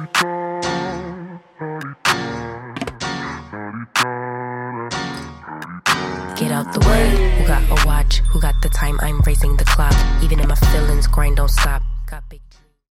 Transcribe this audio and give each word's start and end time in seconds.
Get 0.00 0.10
out 6.50 6.72
the 6.72 6.80
way. 6.88 7.36
Who 7.36 7.46
got 7.46 7.62
a 7.68 7.86
watch? 7.86 8.20
Who 8.30 8.40
got 8.40 8.54
the 8.62 8.70
time? 8.70 8.98
I'm 9.02 9.20
raising 9.26 9.58
the 9.58 9.64
clock. 9.64 9.92
Even 10.22 10.40
in 10.40 10.48
my 10.48 10.54
feelings, 10.54 11.06
grind 11.06 11.36
don't 11.36 11.50
stop. 11.50 11.82
Got 12.06 12.30
big. 12.30 12.40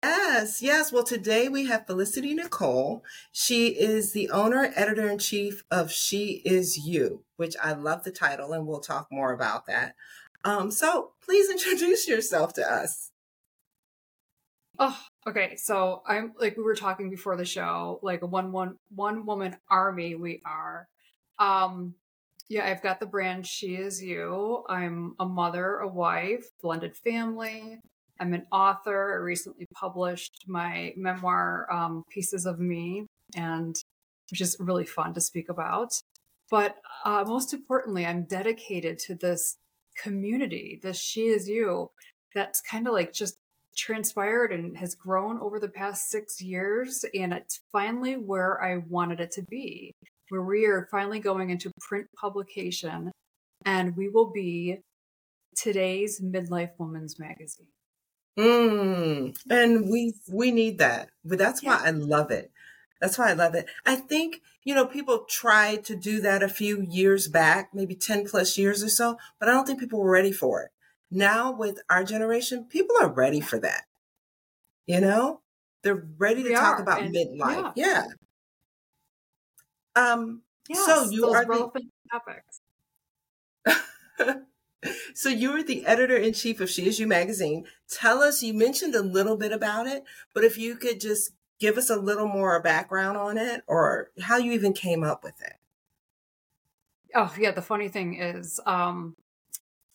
Yes, 0.03 0.61
yes. 0.61 0.93
Well, 0.93 1.05
today 1.05 1.49
we 1.49 1.67
have 1.67 1.87
Felicity 1.87 2.35
Nicole. 2.35 3.05
She 3.31 3.69
is 3.69 4.13
the 4.13 4.29
owner, 4.31 4.73
editor 4.75 5.09
in 5.09 5.19
chief 5.19 5.63
of 5.71 5.93
She 5.93 6.43
Is 6.45 6.77
You, 6.89 7.23
which 7.37 7.55
I 7.63 7.73
love 7.75 8.03
the 8.03 8.11
title, 8.11 8.53
and 8.53 8.67
we'll 8.67 8.81
talk 8.81 9.07
more 9.13 9.33
about 9.33 9.67
that. 9.67 9.95
Um, 10.43 10.73
so 10.73 11.13
please 11.25 11.49
introduce 11.51 12.09
yourself 12.09 12.53
to 12.55 12.69
us. 12.69 13.13
Oh, 14.77 14.99
okay. 15.27 15.57
So 15.57 16.03
I'm 16.07 16.33
like 16.39 16.57
we 16.57 16.63
were 16.63 16.75
talking 16.75 17.11
before 17.11 17.37
the 17.37 17.45
show, 17.45 18.01
like 18.03 18.23
a 18.23 18.27
one 18.27 18.53
one 18.53 18.77
one 18.95 19.27
woman 19.27 19.57
army 19.71 20.15
we 20.15 20.41
are. 20.45 20.89
Um 21.39 21.95
yeah, 22.49 22.67
I've 22.67 22.83
got 22.83 23.01
the 23.01 23.07
brand 23.07 23.47
She 23.47 23.75
Is 23.75 24.03
You. 24.03 24.65
I'm 24.69 25.15
a 25.19 25.27
mother, 25.27 25.79
a 25.79 25.89
wife, 25.89 26.45
blended 26.63 26.97
family. 26.97 27.81
I'm 28.21 28.35
an 28.35 28.47
author. 28.53 29.15
I 29.15 29.17
recently 29.17 29.67
published 29.75 30.45
my 30.47 30.93
memoir, 30.97 31.67
um, 31.73 32.05
Pieces 32.09 32.47
of 32.47 32.61
Me, 32.61 33.07
and 33.35 33.75
which 34.31 34.41
is 34.41 34.57
really 34.61 34.87
fun 34.87 35.13
to 35.15 35.21
speak 35.21 35.49
about. 35.49 36.01
But 36.51 36.77
uh, 37.05 37.25
most 37.27 37.53
importantly, 37.53 38.07
I'm 38.07 38.25
dedicated 38.25 39.01
to 39.01 39.17
this 39.17 39.57
community, 40.01 40.79
this 40.83 40.99
She 41.01 41.27
Is 41.27 41.49
You, 41.49 41.91
that's 42.35 42.61
kind 42.61 42.87
of 42.87 42.95
like 42.95 43.13
just 43.13 43.37
transpired 43.77 44.53
and 44.53 44.77
has 44.77 44.95
grown 44.95 45.39
over 45.41 45.61
the 45.61 45.69
past 45.69 46.11
six 46.11 46.41
years. 46.41 47.05
And 47.15 47.33
it's 47.33 47.61
finally 47.73 48.17
where 48.17 48.63
I 48.63 48.79
wanted 48.79 49.21
it 49.21 49.31
to 49.33 49.43
be, 49.43 49.93
where 50.31 50.43
we 50.43 50.67
are 50.67 50.89
finally 50.91 51.21
going 51.21 51.51
into 51.51 51.71
print 51.81 52.07
publication 52.19 53.13
and 53.65 53.97
we 53.97 54.09
will 54.09 54.31
be 54.31 54.79
today's 55.57 56.21
Midlife 56.21 56.73
Woman's 56.79 57.19
Magazine. 57.19 57.69
Mm, 58.39 59.37
and 59.51 59.89
we 59.91 60.15
we 60.31 60.51
need 60.51 60.79
that. 60.79 61.09
But 61.25 61.39
that's 61.39 61.63
why 61.63 61.81
I 61.83 61.91
love 61.91 62.31
it. 62.31 62.51
That's 63.01 63.19
why 63.19 63.31
I 63.31 63.35
love 63.35 63.55
it. 63.55 63.67
I 63.85 63.97
think, 63.97 64.41
you 64.65 64.75
know, 64.75 64.87
people 64.87 65.27
tried 65.29 65.85
to 65.85 65.97
do 65.97 66.21
that 66.23 66.43
a 66.43 66.49
few 66.49 66.81
years 66.81 67.29
back, 67.29 67.71
maybe 67.75 67.95
10 67.95 68.27
plus 68.27 68.57
years 68.57 68.83
or 68.83 68.89
so, 68.89 69.19
but 69.39 69.49
I 69.49 69.53
don't 69.53 69.67
think 69.67 69.81
people 69.81 70.01
were 70.01 70.11
ready 70.11 70.33
for 70.33 70.63
it. 70.63 70.71
Now 71.11 71.53
with 71.53 71.81
our 71.89 72.05
generation, 72.05 72.65
people 72.65 72.97
are 73.01 73.13
ready 73.13 73.41
for 73.41 73.59
that. 73.61 73.85
You 74.87 75.01
know? 75.01 75.41
They're 75.83 76.07
ready 76.19 76.43
to 76.43 76.49
We 76.51 76.55
talk 76.55 76.79
are, 76.79 76.83
about 76.83 77.03
and 77.03 77.15
midlife. 77.15 77.73
yeah. 77.77 78.05
Yeah. 79.97 80.13
Um 80.13 80.43
Yes, 80.69 80.85
so 80.87 81.11
you 81.11 81.29
are 81.29 81.45
the 81.45 81.71
topics. 82.11 82.61
so 85.15 85.29
you're 85.29 85.63
the 85.63 85.87
editor 85.87 86.17
in 86.17 86.33
chief 86.33 86.61
of 86.61 86.71
She 86.71 86.87
Is 86.87 86.99
You 86.99 87.07
magazine. 87.07 87.67
Tell 87.89 88.23
us, 88.23 88.43
you 88.43 88.53
mentioned 88.55 88.95
a 88.95 89.03
little 89.03 89.37
bit 89.37 89.53
about 89.53 89.87
it, 89.87 90.05
but 90.35 90.45
if 90.45 90.59
you 90.59 90.77
could 90.77 91.01
just 91.01 91.31
give 91.59 91.79
us 91.79 91.89
a 91.91 91.97
little 91.97 92.29
more 92.29 92.61
background 92.61 93.17
on 93.17 93.39
it 93.39 93.63
or 93.67 94.11
how 94.21 94.37
you 94.37 94.53
even 94.53 94.73
came 94.73 95.03
up 95.03 95.25
with 95.25 95.41
it. 95.43 95.55
Oh, 97.15 97.33
yeah. 97.39 97.53
The 97.53 97.63
funny 97.63 97.89
thing 97.89 98.15
is, 98.21 98.61
um, 98.67 99.17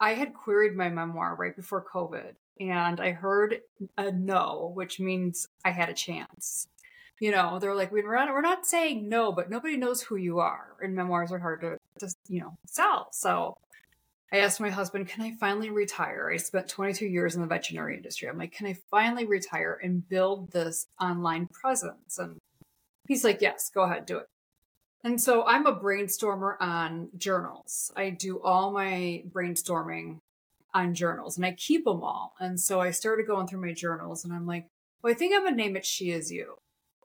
I 0.02 0.16
had 0.16 0.34
queried 0.34 0.76
my 0.76 0.90
memoir 0.90 1.36
right 1.36 1.56
before 1.56 1.86
COVID, 1.86 2.34
and 2.60 3.00
I 3.00 3.12
heard 3.12 3.62
a 4.00 4.12
no, 4.12 4.72
which 4.74 5.00
means 5.00 5.48
I 5.64 5.70
had 5.70 5.90
a 5.90 5.94
chance. 5.94 6.67
You 7.20 7.30
know, 7.30 7.60
they're 7.60 7.76
like, 7.76 7.92
we're 7.92 8.16
not, 8.16 8.30
we're 8.30 8.42
not 8.42 8.66
saying 8.66 9.08
no, 9.08 9.32
but 9.32 9.52
nobody 9.52 9.78
knows 9.78 10.02
who 10.02 10.16
you 10.16 10.40
are, 10.40 10.76
and 10.82 10.95
memoirs 10.95 11.32
are 11.32 11.38
hard 11.38 11.61
to, 11.61 11.78
to, 12.00 12.14
you 12.28 12.42
know, 12.42 12.56
sell. 12.66 13.10
So 13.11 13.60
I 14.34 14.38
asked 14.38 14.60
my 14.60 14.72
husband, 14.72 15.08
can 15.08 15.23
I 15.23 15.36
finally 15.40 15.70
retire? 15.70 16.32
I 16.34 16.38
spent 16.38 16.67
22 16.67 17.06
years 17.06 17.36
in 17.36 17.42
the 17.42 17.48
veterinary 17.48 17.95
industry. 17.95 18.28
I'm 18.28 18.40
like, 18.40 18.54
can 18.54 18.66
I 18.66 18.78
finally 18.90 19.28
retire 19.28 19.80
and 19.84 20.08
build 20.10 20.52
this 20.52 20.88
online 21.00 21.48
presence? 21.48 22.17
And 22.17 22.40
he's 23.08 23.23
like, 23.23 23.40
yes, 23.40 23.70
go 23.72 23.84
ahead, 23.84 24.08
do 24.08 24.17
it. 24.17 24.26
And 25.04 25.20
so 25.20 25.44
I'm 25.45 25.66
a 25.66 25.76
brainstormer 25.76 26.56
on 26.60 27.10
journals. 27.17 27.92
I 27.95 28.12
do 28.12 28.42
all 28.42 28.72
my 28.72 29.23
brainstorming 29.32 30.20
on 30.73 30.94
journals 30.94 31.38
and 31.38 31.45
I 31.45 31.54
keep 31.54 31.86
them 31.86 32.04
all. 32.04 32.34
And 32.39 32.60
so 32.60 32.80
I 32.80 32.92
started 32.92 33.28
going 33.28 33.48
through 33.48 33.66
my 33.66 33.73
journals 33.73 34.23
and 34.23 34.34
I'm 34.34 34.45
like, 34.45 34.67
well, 35.02 35.11
I 35.11 35.16
think 35.16 35.34
I'm 35.34 35.42
going 35.42 35.58
to 35.58 35.64
name 35.64 35.76
it 35.76 35.86
She 35.86 36.11
Is 36.11 36.32
You. 36.32 36.56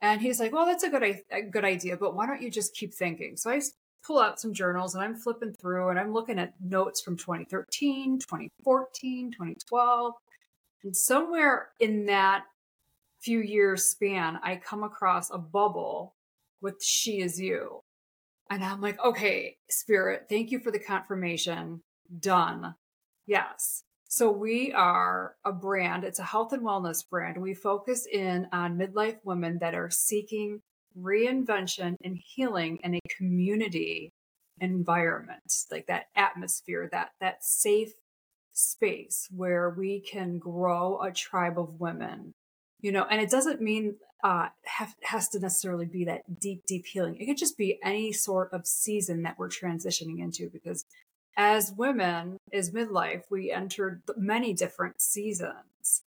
And 0.02 0.20
he's 0.20 0.38
like, 0.38 0.52
well, 0.52 0.66
that's 0.66 0.84
a 0.84 0.90
good, 0.90 1.02
a 1.32 1.42
good 1.42 1.64
idea, 1.64 1.96
but 1.96 2.14
why 2.14 2.26
don't 2.26 2.42
you 2.42 2.50
just 2.50 2.74
keep 2.74 2.92
thinking? 2.92 3.36
So 3.36 3.50
I 3.50 3.60
pull 4.06 4.18
out 4.18 4.38
some 4.38 4.52
journals 4.52 4.94
and 4.94 5.02
I'm 5.02 5.16
flipping 5.16 5.54
through 5.54 5.88
and 5.88 5.98
I'm 5.98 6.12
looking 6.12 6.38
at 6.38 6.52
notes 6.60 7.00
from 7.00 7.16
2013, 7.16 8.18
2014, 8.18 9.32
2012. 9.32 10.12
And 10.84 10.94
somewhere 10.96 11.68
in 11.80 12.06
that 12.06 12.44
few 13.20 13.40
years 13.40 13.84
span, 13.84 14.38
I 14.42 14.56
come 14.56 14.84
across 14.84 15.30
a 15.30 15.38
bubble 15.38 16.14
with 16.60 16.82
She 16.82 17.20
Is 17.20 17.40
You. 17.40 17.80
And 18.50 18.64
I'm 18.64 18.80
like, 18.80 19.02
okay, 19.04 19.56
Spirit, 19.68 20.26
thank 20.28 20.50
you 20.50 20.60
for 20.60 20.70
the 20.70 20.78
confirmation. 20.78 21.82
Done. 22.20 22.74
Yes. 23.26 23.82
So 24.08 24.30
we 24.30 24.72
are 24.72 25.34
a 25.44 25.52
brand, 25.52 26.04
it's 26.04 26.20
a 26.20 26.24
health 26.24 26.52
and 26.52 26.62
wellness 26.62 27.08
brand. 27.08 27.42
We 27.42 27.54
focus 27.54 28.06
in 28.06 28.46
on 28.52 28.78
midlife 28.78 29.18
women 29.24 29.58
that 29.58 29.74
are 29.74 29.90
seeking 29.90 30.62
reinvention 30.98 31.96
and 32.02 32.16
healing 32.16 32.78
in 32.84 32.94
a 32.94 33.00
community 33.16 34.12
environment, 34.60 35.52
like 35.70 35.86
that 35.88 36.06
atmosphere, 36.14 36.88
that 36.92 37.10
that 37.20 37.44
safe 37.44 37.92
space 38.52 39.28
where 39.34 39.70
we 39.70 40.00
can 40.00 40.38
grow 40.38 41.00
a 41.02 41.12
tribe 41.12 41.58
of 41.58 41.80
women. 41.80 42.32
You 42.80 42.92
know, 42.92 43.04
and 43.10 43.20
it 43.20 43.30
doesn't 43.30 43.60
mean 43.60 43.96
uh 44.24 44.48
have, 44.64 44.94
has 45.02 45.28
to 45.30 45.38
necessarily 45.38 45.86
be 45.86 46.04
that 46.06 46.40
deep 46.40 46.64
deep 46.66 46.86
healing. 46.86 47.16
It 47.16 47.26
could 47.26 47.36
just 47.36 47.56
be 47.58 47.78
any 47.82 48.12
sort 48.12 48.52
of 48.52 48.66
season 48.66 49.22
that 49.22 49.38
we're 49.38 49.48
transitioning 49.48 50.20
into 50.20 50.48
because 50.50 50.84
as 51.36 51.72
women 51.76 52.38
as 52.52 52.70
midlife 52.70 53.24
we 53.30 53.50
entered 53.52 54.02
many 54.16 54.54
different 54.54 55.00
seasons 55.02 56.02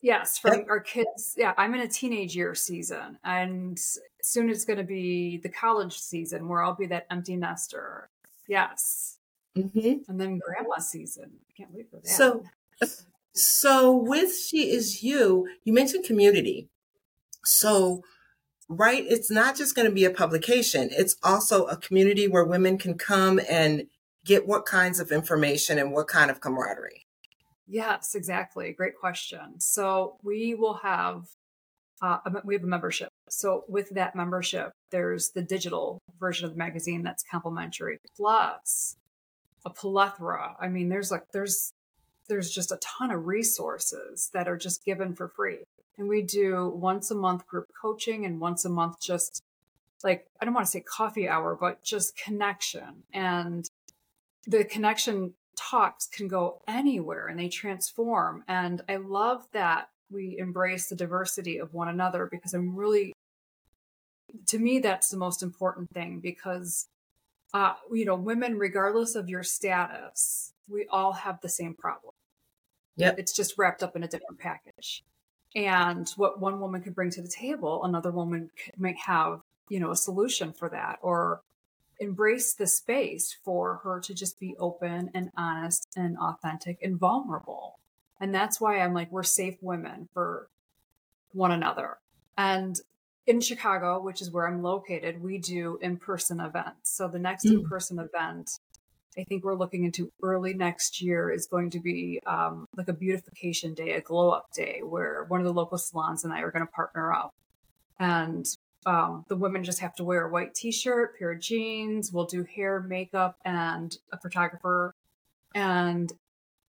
yes 0.00 0.38
from 0.38 0.54
Yep. 0.60 0.66
our 0.70 0.80
kids 0.80 1.34
yeah 1.36 1.52
i'm 1.58 1.74
in 1.74 1.80
a 1.82 1.88
teenage 1.88 2.34
year 2.34 2.54
season 2.54 3.18
and 3.24 3.78
soon 4.22 4.48
it's 4.48 4.64
going 4.64 4.78
to 4.78 4.84
be 4.84 5.36
the 5.42 5.50
college 5.50 5.98
season 5.98 6.48
where 6.48 6.62
i'll 6.62 6.74
be 6.74 6.86
that 6.86 7.06
empty 7.10 7.36
nester 7.36 8.08
yes 8.48 9.18
Mhm. 9.54 10.08
and 10.08 10.18
then 10.18 10.38
grandma 10.38 10.78
season 10.78 11.30
i 11.50 11.52
can't 11.54 11.70
wait 11.74 11.90
for 11.90 11.96
that 11.96 12.06
So, 12.06 12.42
so 13.34 13.94
with 13.94 14.36
She 14.36 14.70
Is 14.70 15.02
You, 15.02 15.48
you 15.64 15.72
mentioned 15.72 16.04
community. 16.04 16.68
So, 17.44 18.02
right, 18.68 19.04
it's 19.06 19.30
not 19.30 19.56
just 19.56 19.74
going 19.74 19.88
to 19.88 19.94
be 19.94 20.04
a 20.04 20.10
publication, 20.10 20.90
it's 20.92 21.16
also 21.22 21.66
a 21.66 21.76
community 21.76 22.28
where 22.28 22.44
women 22.44 22.78
can 22.78 22.98
come 22.98 23.40
and 23.48 23.86
get 24.24 24.46
what 24.46 24.66
kinds 24.66 25.00
of 25.00 25.10
information 25.10 25.78
and 25.78 25.92
what 25.92 26.08
kind 26.08 26.30
of 26.30 26.40
camaraderie. 26.40 27.06
Yes, 27.66 28.14
exactly. 28.14 28.72
Great 28.72 28.96
question. 28.98 29.60
So 29.60 30.16
we 30.22 30.54
will 30.54 30.74
have 30.82 31.26
uh, 32.02 32.18
we 32.44 32.54
have 32.54 32.64
a 32.64 32.66
membership. 32.66 33.10
So 33.28 33.64
with 33.68 33.90
that 33.90 34.16
membership, 34.16 34.72
there's 34.90 35.30
the 35.30 35.42
digital 35.42 36.00
version 36.18 36.46
of 36.46 36.52
the 36.52 36.58
magazine 36.58 37.02
that's 37.02 37.22
complimentary, 37.22 37.98
plus 38.16 38.96
a 39.64 39.70
plethora. 39.70 40.56
I 40.58 40.68
mean, 40.68 40.88
there's 40.88 41.10
like 41.10 41.24
there's 41.32 41.72
there's 42.30 42.50
just 42.50 42.72
a 42.72 42.78
ton 42.78 43.10
of 43.10 43.26
resources 43.26 44.30
that 44.32 44.48
are 44.48 44.56
just 44.56 44.84
given 44.84 45.14
for 45.14 45.28
free. 45.28 45.58
And 45.98 46.08
we 46.08 46.22
do 46.22 46.72
once 46.74 47.10
a 47.10 47.14
month 47.14 47.46
group 47.46 47.66
coaching 47.82 48.24
and 48.24 48.40
once 48.40 48.64
a 48.64 48.70
month 48.70 49.00
just 49.02 49.42
like 50.02 50.26
I 50.40 50.46
don't 50.46 50.54
want 50.54 50.64
to 50.66 50.70
say 50.70 50.80
coffee 50.80 51.28
hour, 51.28 51.58
but 51.60 51.82
just 51.82 52.16
connection. 52.16 53.02
And 53.12 53.68
the 54.46 54.64
connection 54.64 55.34
talks 55.58 56.06
can 56.06 56.28
go 56.28 56.62
anywhere 56.66 57.26
and 57.26 57.38
they 57.38 57.48
transform. 57.48 58.44
And 58.48 58.80
I 58.88 58.96
love 58.96 59.46
that 59.52 59.88
we 60.10 60.36
embrace 60.38 60.88
the 60.88 60.96
diversity 60.96 61.58
of 61.58 61.74
one 61.74 61.88
another 61.88 62.28
because 62.30 62.54
I'm 62.54 62.74
really, 62.74 63.12
to 64.48 64.58
me, 64.58 64.78
that's 64.78 65.10
the 65.10 65.18
most 65.18 65.42
important 65.42 65.90
thing 65.90 66.20
because, 66.20 66.86
uh, 67.52 67.74
you 67.92 68.04
know, 68.04 68.14
women, 68.14 68.58
regardless 68.58 69.14
of 69.14 69.28
your 69.28 69.42
status, 69.42 70.52
we 70.68 70.86
all 70.90 71.12
have 71.12 71.40
the 71.40 71.48
same 71.48 71.74
problem. 71.74 72.12
Yep. 72.96 73.18
It's 73.18 73.34
just 73.34 73.56
wrapped 73.56 73.82
up 73.82 73.96
in 73.96 74.02
a 74.02 74.08
different 74.08 74.38
package. 74.38 75.02
And 75.54 76.08
what 76.16 76.40
one 76.40 76.60
woman 76.60 76.82
could 76.82 76.94
bring 76.94 77.10
to 77.10 77.22
the 77.22 77.28
table, 77.28 77.82
another 77.84 78.10
woman 78.12 78.50
might 78.78 78.98
have, 78.98 79.40
you 79.68 79.80
know, 79.80 79.90
a 79.90 79.96
solution 79.96 80.52
for 80.52 80.68
that 80.68 80.98
or 81.02 81.40
embrace 81.98 82.54
the 82.54 82.66
space 82.66 83.36
for 83.44 83.80
her 83.84 84.00
to 84.00 84.14
just 84.14 84.38
be 84.38 84.54
open 84.58 85.10
and 85.14 85.30
honest 85.36 85.88
and 85.96 86.16
authentic 86.18 86.78
and 86.82 86.98
vulnerable. 86.98 87.78
And 88.20 88.34
that's 88.34 88.60
why 88.60 88.78
I'm 88.80 88.94
like, 88.94 89.10
we're 89.10 89.22
safe 89.22 89.56
women 89.60 90.08
for 90.14 90.48
one 91.32 91.50
another. 91.52 91.98
And 92.38 92.76
in 93.26 93.40
Chicago, 93.40 94.00
which 94.00 94.22
is 94.22 94.30
where 94.30 94.46
I'm 94.48 94.62
located, 94.62 95.22
we 95.22 95.38
do 95.38 95.78
in 95.82 95.96
person 95.96 96.40
events. 96.40 96.90
So 96.90 97.08
the 97.08 97.18
next 97.18 97.44
Mm. 97.46 97.52
in 97.52 97.68
person 97.68 97.98
event, 97.98 98.50
I 99.18 99.24
think 99.24 99.44
we're 99.44 99.56
looking 99.56 99.84
into 99.84 100.12
early 100.22 100.54
next 100.54 101.02
year, 101.02 101.30
is 101.30 101.46
going 101.46 101.70
to 101.70 101.80
be 101.80 102.20
um, 102.26 102.66
like 102.76 102.88
a 102.88 102.92
beautification 102.92 103.74
day, 103.74 103.92
a 103.92 104.00
glow 104.00 104.30
up 104.30 104.46
day, 104.54 104.80
where 104.84 105.24
one 105.28 105.40
of 105.40 105.46
the 105.46 105.52
local 105.52 105.78
salons 105.78 106.24
and 106.24 106.32
I 106.32 106.40
are 106.40 106.50
going 106.50 106.66
to 106.66 106.72
partner 106.72 107.12
up. 107.12 107.34
And 107.98 108.46
um, 108.86 109.24
the 109.28 109.36
women 109.36 109.64
just 109.64 109.80
have 109.80 109.94
to 109.96 110.04
wear 110.04 110.26
a 110.26 110.30
white 110.30 110.54
t 110.54 110.70
shirt, 110.70 111.18
pair 111.18 111.32
of 111.32 111.40
jeans. 111.40 112.12
We'll 112.12 112.26
do 112.26 112.44
hair, 112.44 112.80
makeup, 112.80 113.36
and 113.44 113.96
a 114.12 114.18
photographer. 114.18 114.94
And 115.54 116.12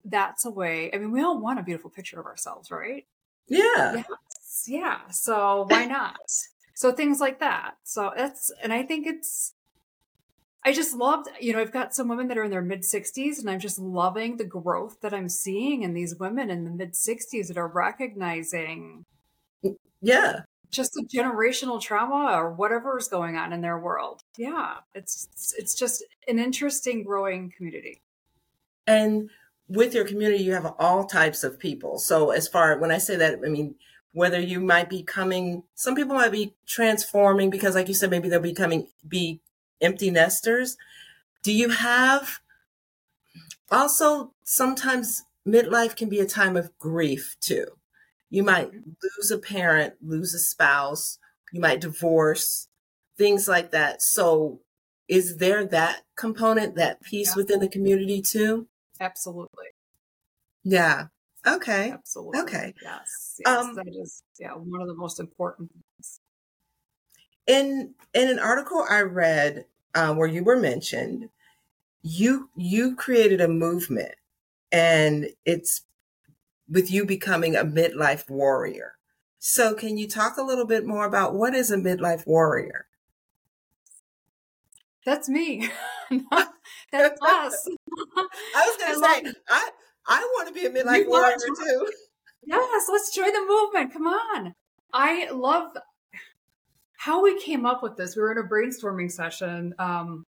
that's 0.05 0.45
a 0.45 0.49
way, 0.51 0.89
I 0.93 0.97
mean, 0.97 1.11
we 1.11 1.21
all 1.21 1.39
want 1.39 1.59
a 1.59 1.63
beautiful 1.63 1.89
picture 1.89 2.19
of 2.19 2.25
ourselves, 2.25 2.71
right? 2.71 3.05
Yeah. 3.47 3.95
Yes. 3.95 4.63
Yeah. 4.65 4.99
So 5.11 5.65
why 5.67 5.85
not? 5.85 6.15
So 6.73 6.93
things 6.93 7.19
like 7.19 7.41
that. 7.41 7.75
So 7.83 8.13
it's, 8.15 8.51
and 8.63 8.71
I 8.71 8.83
think 8.83 9.05
it's, 9.05 9.53
I 10.65 10.73
just 10.73 10.93
loved, 10.95 11.29
you 11.39 11.53
know, 11.53 11.59
I've 11.59 11.71
got 11.71 11.95
some 11.95 12.09
women 12.09 12.27
that 12.27 12.37
are 12.37 12.43
in 12.43 12.51
their 12.51 12.61
mid 12.61 12.81
60s, 12.81 13.39
and 13.39 13.49
I'm 13.49 13.59
just 13.59 13.79
loving 13.79 14.37
the 14.37 14.43
growth 14.43 14.99
that 15.01 15.13
I'm 15.13 15.29
seeing 15.29 15.83
in 15.83 15.93
these 15.93 16.15
women 16.19 16.49
in 16.49 16.65
the 16.65 16.71
mid 16.71 16.93
60s 16.93 17.47
that 17.47 17.57
are 17.57 17.67
recognizing 17.67 19.05
Yeah. 20.01 20.41
just 20.69 20.93
the 20.93 21.05
generational 21.05 21.81
trauma 21.81 22.37
or 22.37 22.51
whatever 22.51 22.97
is 22.97 23.07
going 23.07 23.37
on 23.37 23.53
in 23.53 23.61
their 23.61 23.79
world. 23.79 24.21
Yeah. 24.37 24.75
It's, 24.93 25.53
it's 25.57 25.75
just 25.75 26.03
an 26.27 26.39
interesting 26.39 27.03
growing 27.03 27.51
community. 27.55 28.01
And 28.85 29.29
with 29.67 29.93
your 29.93 30.05
community, 30.05 30.43
you 30.43 30.53
have 30.53 30.73
all 30.77 31.05
types 31.05 31.43
of 31.43 31.59
people. 31.59 31.99
So 31.99 32.31
as 32.31 32.47
far 32.47 32.77
when 32.79 32.91
I 32.91 32.97
say 32.97 33.15
that, 33.15 33.39
I 33.45 33.49
mean 33.49 33.75
whether 34.11 34.39
you 34.39 34.59
might 34.59 34.89
be 34.89 35.03
coming, 35.03 35.63
some 35.75 35.95
people 35.95 36.15
might 36.15 36.31
be 36.31 36.55
transforming 36.65 37.49
because, 37.51 37.75
like 37.75 37.87
you 37.87 37.93
said, 37.93 38.09
maybe 38.09 38.27
they'll 38.27 38.39
be 38.39 38.53
coming 38.53 38.87
be 39.07 39.39
empty 39.81 40.11
nesters. 40.11 40.77
Do 41.43 41.53
you 41.53 41.69
have 41.69 42.39
also 43.71 44.33
sometimes 44.43 45.23
midlife 45.47 45.95
can 45.95 46.09
be 46.09 46.19
a 46.19 46.25
time 46.25 46.57
of 46.57 46.77
grief 46.77 47.35
too. 47.39 47.65
You 48.29 48.43
might 48.43 48.71
lose 48.73 49.31
a 49.31 49.37
parent, 49.39 49.95
lose 50.01 50.33
a 50.33 50.39
spouse, 50.39 51.17
you 51.51 51.59
might 51.59 51.81
divorce, 51.81 52.67
things 53.17 53.47
like 53.47 53.71
that. 53.71 54.01
So 54.01 54.61
is 55.07 55.37
there 55.37 55.65
that 55.65 56.03
component, 56.15 56.75
that 56.75 57.01
piece 57.01 57.29
Yeah. 57.29 57.35
within 57.37 57.59
the 57.59 57.69
community 57.69 58.21
too? 58.21 58.67
Absolutely. 58.99 59.67
Yeah. 60.63 61.07
Okay. 61.47 61.91
Absolutely. 61.91 62.41
Okay. 62.41 62.73
Yes. 62.83 63.35
Yes. 63.39 63.47
Um, 63.47 63.75
that 63.75 63.87
is, 63.87 64.23
yeah, 64.39 64.51
one 64.53 64.81
of 64.81 64.87
the 64.87 64.93
most 64.93 65.19
important. 65.19 65.71
In 67.49 67.95
in 68.13 68.29
an 68.29 68.37
article 68.37 68.85
I 68.87 69.01
read 69.01 69.65
uh, 69.95 70.13
where 70.13 70.27
you 70.27 70.43
were 70.43 70.55
mentioned, 70.55 71.29
you 72.03 72.51
you 72.55 72.95
created 72.95 73.41
a 73.41 73.47
movement, 73.47 74.13
and 74.71 75.31
it's 75.45 75.81
with 76.69 76.91
you 76.91 77.05
becoming 77.05 77.55
a 77.55 77.65
midlife 77.65 78.29
warrior. 78.29 78.99
So, 79.39 79.73
can 79.73 79.97
you 79.97 80.07
talk 80.07 80.37
a 80.37 80.43
little 80.43 80.67
bit 80.67 80.85
more 80.85 81.05
about 81.07 81.33
what 81.33 81.55
is 81.55 81.71
a 81.71 81.77
midlife 81.77 82.27
warrior? 82.27 82.85
That's 85.03 85.27
me. 85.27 85.71
That's 86.91 87.19
us. 87.19 87.67
I 88.17 88.27
was 88.53 88.77
going 88.77 88.93
to 88.93 89.31
say, 89.31 89.33
I 89.49 89.69
I 90.07 90.19
want 90.35 90.49
to 90.49 90.53
be 90.53 90.67
a 90.67 90.69
midlife 90.69 91.07
warrior 91.07 91.35
to? 91.35 91.55
too. 91.55 91.91
Yes, 92.45 92.87
let's 92.91 93.11
join 93.11 93.33
the 93.33 93.43
movement. 93.47 93.91
Come 93.91 94.05
on. 94.05 94.53
I 94.93 95.31
love 95.31 95.71
how 96.99 97.23
we 97.23 97.39
came 97.39 97.65
up 97.65 97.81
with 97.81 97.95
this. 97.95 98.17
We 98.17 98.21
were 98.21 98.33
in 98.33 98.37
a 98.37 98.43
brainstorming 98.43 99.09
session. 99.09 99.73
Um, 99.79 100.25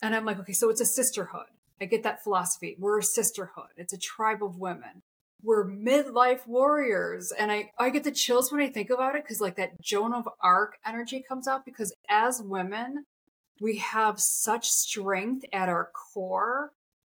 and 0.00 0.14
I'm 0.14 0.24
like, 0.24 0.38
okay, 0.38 0.52
so 0.52 0.70
it's 0.70 0.80
a 0.80 0.86
sisterhood. 0.86 1.46
I 1.80 1.86
get 1.86 2.04
that 2.04 2.22
philosophy. 2.22 2.76
We're 2.78 3.00
a 3.00 3.02
sisterhood. 3.02 3.70
It's 3.76 3.92
a 3.92 3.98
tribe 3.98 4.44
of 4.44 4.60
women. 4.60 5.02
We're 5.42 5.66
midlife 5.68 6.46
warriors. 6.46 7.32
And 7.36 7.50
I, 7.50 7.72
I 7.80 7.90
get 7.90 8.04
the 8.04 8.12
chills 8.12 8.52
when 8.52 8.60
I 8.60 8.68
think 8.68 8.90
about 8.90 9.16
it 9.16 9.24
because 9.24 9.40
like 9.40 9.56
that 9.56 9.80
Joan 9.80 10.14
of 10.14 10.28
Arc 10.40 10.78
energy 10.86 11.20
comes 11.20 11.48
out 11.48 11.64
because 11.64 11.92
as 12.08 12.40
women, 12.40 13.04
we 13.60 13.78
have 13.78 14.20
such 14.20 14.70
strength 14.70 15.44
at 15.52 15.68
our 15.68 15.90
core. 16.14 16.70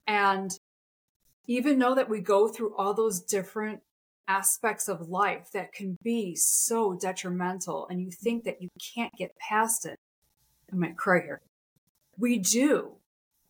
And 0.06 0.58
even 1.46 1.78
know 1.78 1.94
that 1.94 2.08
we 2.08 2.20
go 2.20 2.48
through 2.48 2.74
all 2.76 2.94
those 2.94 3.20
different 3.20 3.82
aspects 4.28 4.88
of 4.88 5.08
life 5.08 5.48
that 5.52 5.72
can 5.72 5.96
be 6.02 6.34
so 6.34 6.94
detrimental 6.94 7.86
and 7.88 8.00
you 8.00 8.10
think 8.10 8.44
that 8.44 8.62
you 8.62 8.68
can't 8.94 9.12
get 9.16 9.36
past 9.38 9.84
it. 9.84 9.98
I 10.72 10.76
might 10.76 10.96
cry 10.96 11.20
here. 11.22 11.40
We 12.16 12.38
do. 12.38 12.96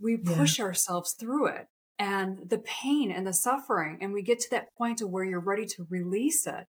We 0.00 0.17
Yeah. 0.17 0.37
push 0.37 0.59
ourselves 0.61 1.12
through 1.12 1.47
it 1.47 1.69
and 1.99 2.49
the 2.50 2.59
pain 2.59 3.11
and 3.11 3.26
the 3.26 3.32
suffering. 3.32 3.99
And 4.00 4.12
we 4.12 4.23
get 4.23 4.41
to 4.41 4.50
that 4.50 4.69
point 4.76 5.00
of 5.00 5.11
where 5.11 5.25
you're 5.25 5.41
ready 5.41 5.67
to 5.67 5.87
release 5.88 6.47
it. 6.47 6.67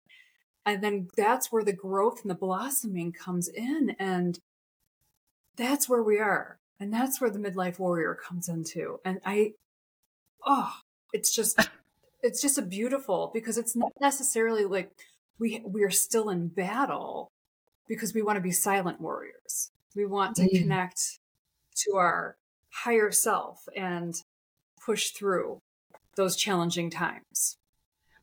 And 0.67 0.83
then 0.83 1.09
that's 1.17 1.51
where 1.51 1.65
the 1.65 1.73
growth 1.73 2.23
and 2.23 2.31
the 2.31 2.35
blossoming 2.37 3.13
comes 3.13 3.49
in. 3.49 3.95
And 3.99 4.39
that's 5.57 5.89
where 5.89 6.03
we 6.03 6.19
are. 6.19 6.59
And 6.81 6.93
that's 6.93 7.21
where 7.21 7.31
the 7.31 7.39
midlife 7.39 7.79
warrior 7.79 8.15
comes 8.15 8.49
into. 8.49 8.99
And 9.05 9.21
I, 9.25 9.53
oh, 10.45 10.73
it's 11.13 11.35
just 11.35 11.57
it's 12.23 12.41
just 12.41 12.59
a 12.59 12.63
beautiful 12.63 13.31
because 13.35 13.59
it's 13.59 13.75
not 13.77 13.93
necessarily 14.01 14.65
like 14.65 14.91
we 15.39 15.63
we 15.67 15.83
are 15.83 15.91
still 15.91 16.31
in 16.31 16.49
battle 16.49 17.31
because 17.89 18.15
we 18.15 18.23
want 18.23 18.37
to 18.37 18.41
be 18.43 18.53
silent 18.53 19.01
warriors. 19.01 19.71
We 19.97 20.07
want 20.07 20.37
to 20.37 20.43
Mm. 20.43 20.63
connect 20.63 21.19
to 21.85 21.97
our 21.97 22.37
higher 22.85 23.11
self 23.11 23.69
and 23.77 24.15
push 24.85 25.11
through 25.11 25.61
those 26.17 26.37
challenging 26.37 26.91
times. 26.91 27.57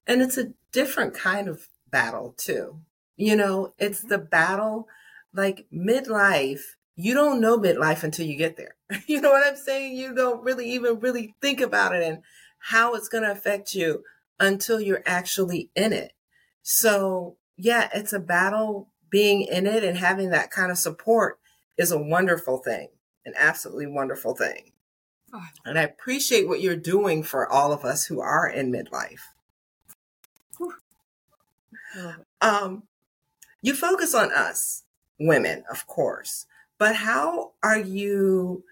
And 0.08 0.22
it's 0.22 0.38
a 0.38 0.54
different 0.72 1.14
kind 1.14 1.48
of 1.48 1.68
battle 1.92 2.34
too. 2.38 2.80
You 3.18 3.36
know, 3.36 3.74
it's 3.78 4.02
the 4.02 4.18
battle 4.18 4.88
like 5.34 5.68
midlife. 5.74 6.62
You 6.96 7.14
don't 7.14 7.40
know 7.42 7.58
midlife 7.58 8.04
until 8.04 8.26
you 8.26 8.36
get 8.36 8.58
there. 8.58 8.76
You 9.08 9.22
know 9.22 9.32
what 9.32 9.46
I'm 9.46 9.56
saying? 9.56 9.96
You 9.98 10.16
don't 10.16 10.44
really 10.44 10.70
even 10.72 11.00
really 11.00 11.36
think 11.42 11.62
about 11.62 11.94
it 11.96 12.04
and 12.04 12.24
how 12.60 12.94
it's 12.94 13.10
going 13.10 13.24
to 13.24 13.32
affect 13.32 13.74
you 13.74 14.04
until 14.40 14.80
you're 14.80 15.04
actually 15.06 15.70
in 15.76 15.94
it. 15.94 16.14
So, 16.62 17.38
yeah, 17.58 17.90
it's 17.94 18.14
a 18.14 18.20
battle 18.20 18.90
being 19.10 19.42
in 19.42 19.66
it 19.66 19.84
and 19.84 19.98
having 19.98 20.30
that 20.30 20.52
kind 20.52 20.72
of 20.72 20.78
support 20.78 21.40
is 21.78 21.92
a 21.92 21.98
wonderful 21.98 22.60
thing, 22.60 22.90
an 23.26 23.34
absolutely 23.38 23.88
wonderful 23.88 24.36
thing. 24.36 24.72
Oh. 25.34 25.46
And 25.66 25.78
I 25.78 25.84
appreciate 25.84 26.48
what 26.48 26.62
you're 26.62 26.76
doing 26.76 27.24
for 27.24 27.48
all 27.52 27.72
of 27.72 27.86
us 27.86 28.06
who 28.06 28.20
are 28.20 28.48
in 28.48 28.72
midlife. 28.72 29.22
I 31.96 32.02
love 32.02 32.16
it. 32.20 32.26
Um, 32.42 32.84
you 33.62 33.74
focus 33.74 34.14
on 34.14 34.32
us, 34.32 34.84
women, 35.20 35.64
of 35.72 35.88
course, 35.88 36.46
but 36.78 36.96
how 36.96 37.54
are 37.64 37.80
you? 37.80 38.64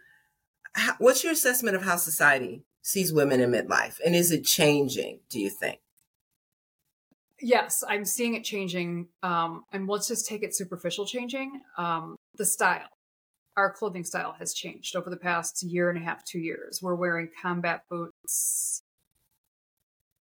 How, 0.74 0.94
what's 1.00 1.24
your 1.24 1.34
assessment 1.34 1.76
of 1.76 1.84
how 1.84 1.98
society 1.98 2.64
sees 2.88 3.12
women 3.12 3.42
in 3.42 3.52
midlife, 3.52 4.00
and 4.06 4.16
is 4.16 4.32
it 4.32 4.46
changing? 4.46 5.20
Do 5.30 5.42
you 5.42 5.50
think? 5.50 5.80
Yes, 7.42 7.84
I'm 7.88 8.06
seeing 8.06 8.34
it 8.34 8.46
changing. 8.46 9.10
Um, 9.22 9.66
and 9.74 9.88
let's 9.88 10.08
just 10.08 10.26
take 10.26 10.42
it 10.42 10.56
superficial 10.56 11.06
changing. 11.06 11.62
Um, 11.78 12.16
the 12.36 12.46
style, 12.46 12.88
our 13.58 13.74
clothing 13.74 14.06
style 14.06 14.36
has 14.40 14.54
changed 14.54 14.96
over 14.96 15.10
the 15.10 15.18
past 15.18 15.62
year 15.64 15.90
and 15.90 16.00
a 16.00 16.02
half, 16.02 16.24
two 16.24 16.40
years. 16.40 16.80
We're 16.82 16.96
wearing 16.96 17.28
combat 17.42 17.82
boots. 17.90 18.82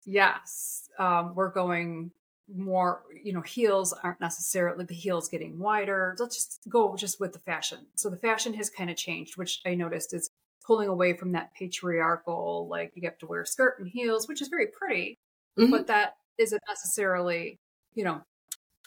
Yes, 0.06 0.88
um, 0.98 1.36
we're 1.36 1.52
going 1.52 2.12
more, 2.48 3.02
you 3.24 3.34
know, 3.34 3.42
heels 3.42 3.94
aren't 4.04 4.22
necessarily 4.22 4.86
the 4.86 4.94
heels 4.94 5.28
getting 5.28 5.60
wider. 5.60 6.16
Let's 6.20 6.36
just 6.36 6.62
go 6.70 6.96
just 6.96 7.20
with 7.20 7.34
the 7.34 7.40
fashion. 7.40 7.80
So 7.96 8.10
the 8.10 8.18
fashion 8.18 8.54
has 8.54 8.70
kind 8.70 8.90
of 8.90 8.96
changed, 8.96 9.36
which 9.36 9.60
I 9.66 9.76
noticed 9.76 10.14
is 10.14 10.30
pulling 10.66 10.88
away 10.90 11.14
from 11.14 11.32
that 11.34 11.54
patriarchal, 11.54 12.68
like 12.70 12.92
you 12.96 13.04
have 13.04 13.18
to 13.20 13.28
wear 13.28 13.42
a 13.42 13.48
skirt 13.48 13.80
and 13.80 13.88
heels, 13.90 14.28
which 14.28 14.42
is 14.42 14.48
very 14.48 14.68
pretty 14.68 15.20
Mhm. 15.58 15.72
but 15.72 15.88
that 15.88 16.18
isn't 16.38 16.62
necessarily, 16.68 17.60
you 17.94 18.04
know, 18.04 18.22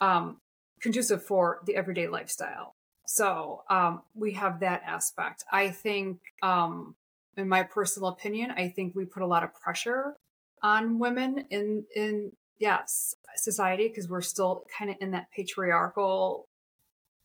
um, 0.00 0.40
conducive 0.80 1.24
for 1.24 1.60
the 1.66 1.76
everyday 1.76 2.08
lifestyle. 2.08 2.74
So 3.06 3.64
um, 3.70 4.02
we 4.14 4.32
have 4.32 4.60
that 4.60 4.82
aspect. 4.84 5.44
I 5.50 5.70
think, 5.70 6.20
um, 6.42 6.96
in 7.36 7.48
my 7.48 7.62
personal 7.62 8.10
opinion, 8.10 8.50
I 8.50 8.68
think 8.68 8.94
we 8.94 9.04
put 9.04 9.22
a 9.22 9.26
lot 9.26 9.44
of 9.44 9.54
pressure 9.54 10.16
on 10.62 10.98
women 10.98 11.46
in 11.50 11.86
in 11.94 12.32
yes 12.58 13.14
society 13.36 13.88
because 13.88 14.08
we're 14.08 14.20
still 14.22 14.66
kind 14.76 14.90
of 14.90 14.96
in 15.00 15.12
that 15.12 15.30
patriarchal 15.30 16.48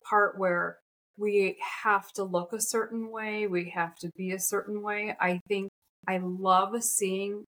part 0.03 0.37
where 0.37 0.79
we 1.17 1.57
have 1.83 2.11
to 2.13 2.23
look 2.23 2.53
a 2.53 2.61
certain 2.61 3.11
way, 3.11 3.47
we 3.47 3.69
have 3.71 3.95
to 3.97 4.09
be 4.17 4.31
a 4.31 4.39
certain 4.39 4.81
way. 4.81 5.15
I 5.19 5.39
think 5.47 5.69
I 6.07 6.17
love 6.17 6.83
seeing 6.83 7.45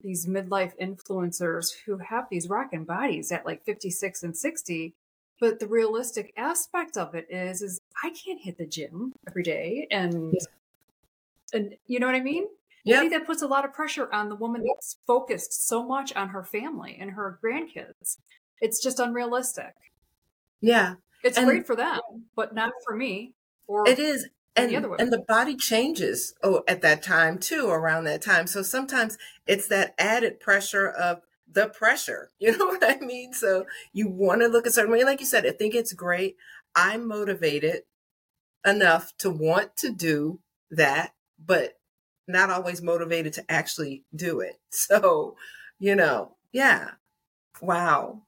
these 0.00 0.26
midlife 0.26 0.72
influencers 0.80 1.68
who 1.84 1.98
have 1.98 2.26
these 2.30 2.48
rockin' 2.48 2.84
bodies 2.84 3.30
at 3.32 3.44
like 3.46 3.64
56 3.64 4.22
and 4.22 4.36
60 4.36 4.94
But 5.40 5.58
the 5.58 5.66
realistic 5.66 6.32
aspect 6.36 6.96
of 6.96 7.14
it 7.14 7.26
is, 7.30 7.62
is 7.62 7.80
I 8.04 8.10
can't 8.10 8.40
hit 8.40 8.58
the 8.58 8.66
gym 8.66 9.12
every 9.28 9.42
day, 9.42 9.86
and 9.90 10.34
and 11.52 11.76
you 11.86 11.98
know 12.00 12.06
what 12.06 12.14
I 12.14 12.20
mean. 12.20 12.46
Yeah. 12.84 12.96
I 12.96 13.00
think 13.00 13.12
that 13.12 13.26
puts 13.26 13.42
a 13.42 13.46
lot 13.46 13.64
of 13.64 13.72
pressure 13.74 14.12
on 14.12 14.28
the 14.28 14.36
woman 14.36 14.62
that's 14.66 14.96
focused 15.06 15.66
so 15.68 15.82
much 15.86 16.14
on 16.14 16.28
her 16.30 16.44
family 16.44 16.96
and 17.00 17.10
her 17.12 17.38
grandkids. 17.44 18.18
It's 18.60 18.82
just 18.82 18.98
unrealistic. 19.00 19.74
Yeah. 20.60 20.94
It's 21.22 21.38
and 21.38 21.46
great 21.46 21.66
for 21.66 21.76
them, 21.76 22.00
but 22.34 22.54
not 22.54 22.72
for 22.84 22.96
me. 22.96 23.34
Or 23.66 23.88
it 23.88 23.98
is. 23.98 24.28
And, 24.56 24.70
the 24.72 24.90
and 24.94 25.12
the 25.12 25.24
body 25.26 25.56
changes 25.56 26.34
oh, 26.42 26.64
at 26.66 26.82
that 26.82 27.02
time 27.02 27.38
too, 27.38 27.68
around 27.68 28.04
that 28.04 28.20
time. 28.20 28.46
So 28.46 28.62
sometimes 28.62 29.16
it's 29.46 29.68
that 29.68 29.94
added 29.96 30.40
pressure 30.40 30.88
of 30.88 31.22
the 31.50 31.68
pressure. 31.68 32.30
You 32.40 32.56
know 32.56 32.66
what 32.66 32.82
I 32.82 32.98
mean? 33.04 33.32
So 33.32 33.66
you 33.92 34.08
want 34.08 34.40
to 34.40 34.48
look 34.48 34.66
a 34.66 34.70
certain 34.70 34.92
way. 34.92 35.04
Like 35.04 35.20
you 35.20 35.26
said, 35.26 35.46
I 35.46 35.52
think 35.52 35.74
it's 35.74 35.92
great. 35.92 36.36
I'm 36.74 37.06
motivated 37.06 37.82
enough 38.66 39.16
to 39.18 39.30
want 39.30 39.76
to 39.78 39.90
do 39.90 40.40
that, 40.70 41.12
but 41.38 41.78
not 42.26 42.50
always 42.50 42.82
motivated 42.82 43.32
to 43.34 43.50
actually 43.50 44.04
do 44.14 44.40
it. 44.40 44.56
So, 44.70 45.36
you 45.78 45.94
know, 45.94 46.36
yeah. 46.52 46.92
Wow. 47.60 48.22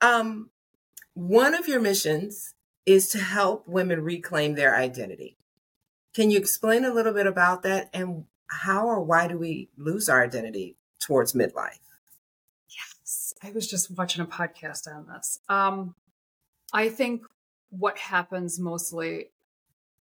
Um, 0.00 0.50
one 1.16 1.54
of 1.54 1.66
your 1.66 1.80
missions 1.80 2.52
is 2.84 3.08
to 3.08 3.18
help 3.18 3.66
women 3.66 4.02
reclaim 4.02 4.54
their 4.54 4.76
identity. 4.76 5.38
Can 6.14 6.30
you 6.30 6.38
explain 6.38 6.84
a 6.84 6.92
little 6.92 7.14
bit 7.14 7.26
about 7.26 7.62
that 7.62 7.88
and 7.94 8.26
how 8.48 8.86
or 8.86 9.00
why 9.02 9.26
do 9.26 9.38
we 9.38 9.70
lose 9.78 10.10
our 10.10 10.22
identity 10.22 10.76
towards 11.00 11.32
midlife? 11.32 11.78
Yes, 12.68 13.32
I 13.42 13.50
was 13.50 13.66
just 13.66 13.90
watching 13.96 14.22
a 14.22 14.26
podcast 14.26 14.86
on 14.94 15.06
this. 15.06 15.40
Um, 15.48 15.94
I 16.74 16.90
think 16.90 17.22
what 17.70 17.96
happens 17.96 18.60
mostly 18.60 19.30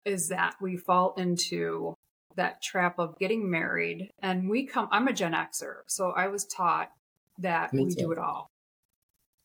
is 0.05 0.29
that 0.29 0.57
we 0.61 0.77
fall 0.77 1.15
into 1.17 1.95
that 2.37 2.61
trap 2.61 2.99
of 2.99 3.19
getting 3.19 3.51
married 3.51 4.11
and 4.23 4.49
we 4.49 4.65
come 4.65 4.89
i'm 4.93 5.09
a 5.09 5.13
gen 5.13 5.33
xer 5.33 5.79
so 5.89 6.11
i 6.13 6.29
was 6.29 6.45
taught 6.45 6.89
that 7.39 7.75
Me 7.75 7.87
we 7.87 7.91
too. 7.95 8.03
do 8.03 8.13
it 8.13 8.19
all 8.19 8.49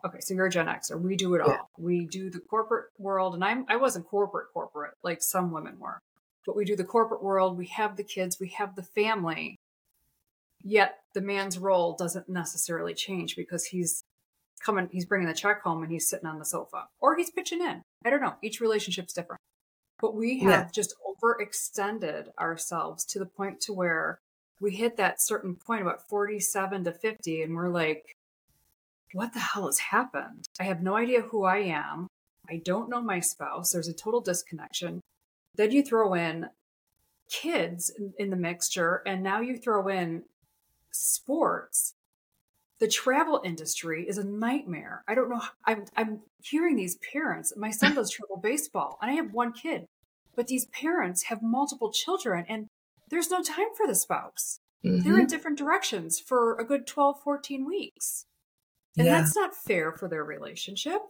okay 0.05 0.19
so 0.19 0.33
you're 0.33 0.47
a 0.47 0.49
gen 0.49 0.67
xer. 0.67 0.99
We 0.99 1.15
do 1.15 1.33
it 1.35 1.41
yeah. 1.45 1.53
all. 1.53 1.69
We 1.77 2.05
do 2.05 2.29
the 2.29 2.39
corporate 2.39 2.87
world 2.97 3.33
and 3.33 3.43
i'm 3.43 3.65
i 3.69 3.75
wasn't 3.75 4.07
corporate 4.07 4.47
corporate 4.53 4.93
like 5.03 5.21
some 5.21 5.51
women 5.51 5.79
were. 5.79 5.99
But 6.45 6.55
we 6.55 6.65
do 6.65 6.75
the 6.75 6.83
corporate 6.83 7.23
world. 7.23 7.57
We 7.57 7.67
have 7.67 7.95
the 7.95 8.03
kids. 8.03 8.39
We 8.39 8.49
have 8.49 8.75
the 8.75 8.83
family. 8.83 9.59
Yet 10.61 10.99
the 11.13 11.21
man's 11.21 11.57
role 11.57 11.95
doesn't 11.95 12.29
necessarily 12.29 12.93
change 12.93 13.35
because 13.35 13.65
he's 13.65 14.03
coming 14.63 14.89
he's 14.91 15.05
bringing 15.05 15.27
the 15.27 15.33
check 15.33 15.61
home 15.61 15.83
and 15.83 15.91
he's 15.91 16.07
sitting 16.07 16.27
on 16.27 16.39
the 16.39 16.45
sofa. 16.45 16.85
Or 16.99 17.15
he's 17.15 17.31
pitching 17.31 17.61
in. 17.61 17.81
I 18.05 18.09
don't 18.09 18.21
know. 18.21 18.35
Each 18.41 18.59
relationship's 18.59 19.13
different. 19.13 19.41
But 19.99 20.15
we 20.15 20.39
have 20.39 20.49
yeah. 20.49 20.69
just 20.73 20.95
overextended 21.05 22.27
ourselves 22.39 23.05
to 23.05 23.19
the 23.19 23.25
point 23.25 23.61
to 23.61 23.73
where 23.73 24.19
we 24.59 24.71
hit 24.71 24.97
that 24.97 25.21
certain 25.21 25.55
point 25.55 25.81
about 25.81 26.07
47 26.07 26.85
to 26.85 26.91
50 26.91 27.41
and 27.41 27.55
we're 27.55 27.69
like 27.69 28.15
what 29.13 29.33
the 29.33 29.39
hell 29.39 29.65
has 29.65 29.79
happened 29.79 30.45
i 30.59 30.63
have 30.63 30.81
no 30.81 30.95
idea 30.95 31.21
who 31.21 31.43
i 31.43 31.57
am 31.57 32.07
i 32.49 32.61
don't 32.63 32.89
know 32.89 33.01
my 33.01 33.19
spouse 33.19 33.71
there's 33.71 33.87
a 33.87 33.93
total 33.93 34.21
disconnection 34.21 35.01
then 35.55 35.71
you 35.71 35.83
throw 35.83 36.13
in 36.13 36.47
kids 37.29 37.91
in, 37.97 38.13
in 38.17 38.29
the 38.29 38.35
mixture 38.35 39.01
and 39.05 39.23
now 39.23 39.39
you 39.39 39.57
throw 39.57 39.87
in 39.87 40.23
sports 40.91 41.93
the 42.79 42.87
travel 42.89 43.41
industry 43.45 44.05
is 44.09 44.17
a 44.17 44.25
nightmare. 44.25 45.05
I 45.07 45.15
don't 45.15 45.29
know. 45.29 45.41
I'm 45.63 45.85
I'm 45.95 46.19
hearing 46.43 46.75
these 46.75 46.97
parents. 47.13 47.53
My 47.55 47.71
son 47.71 47.95
does 47.95 48.09
travel 48.09 48.35
baseball, 48.35 48.97
and 49.01 49.09
I 49.09 49.13
have 49.13 49.31
one 49.31 49.53
kid. 49.53 49.85
But 50.35 50.47
these 50.47 50.65
parents 50.65 51.23
have 51.23 51.41
multiple 51.41 51.91
children 51.91 52.45
and 52.49 52.67
there's 53.09 53.29
no 53.29 53.43
time 53.43 53.67
for 53.77 53.85
the 53.85 53.95
spouse. 53.95 54.59
Mm-hmm. 54.83 55.07
They're 55.07 55.19
in 55.19 55.27
different 55.27 55.57
directions 55.57 56.19
for 56.19 56.57
a 56.57 56.65
good 56.65 56.87
12, 56.87 57.21
14 57.23 57.65
weeks. 57.65 58.25
And 58.97 59.07
yeah. 59.07 59.19
that's 59.19 59.35
not 59.35 59.55
fair 59.55 59.91
for 59.91 60.07
their 60.07 60.23
relationship. 60.23 61.01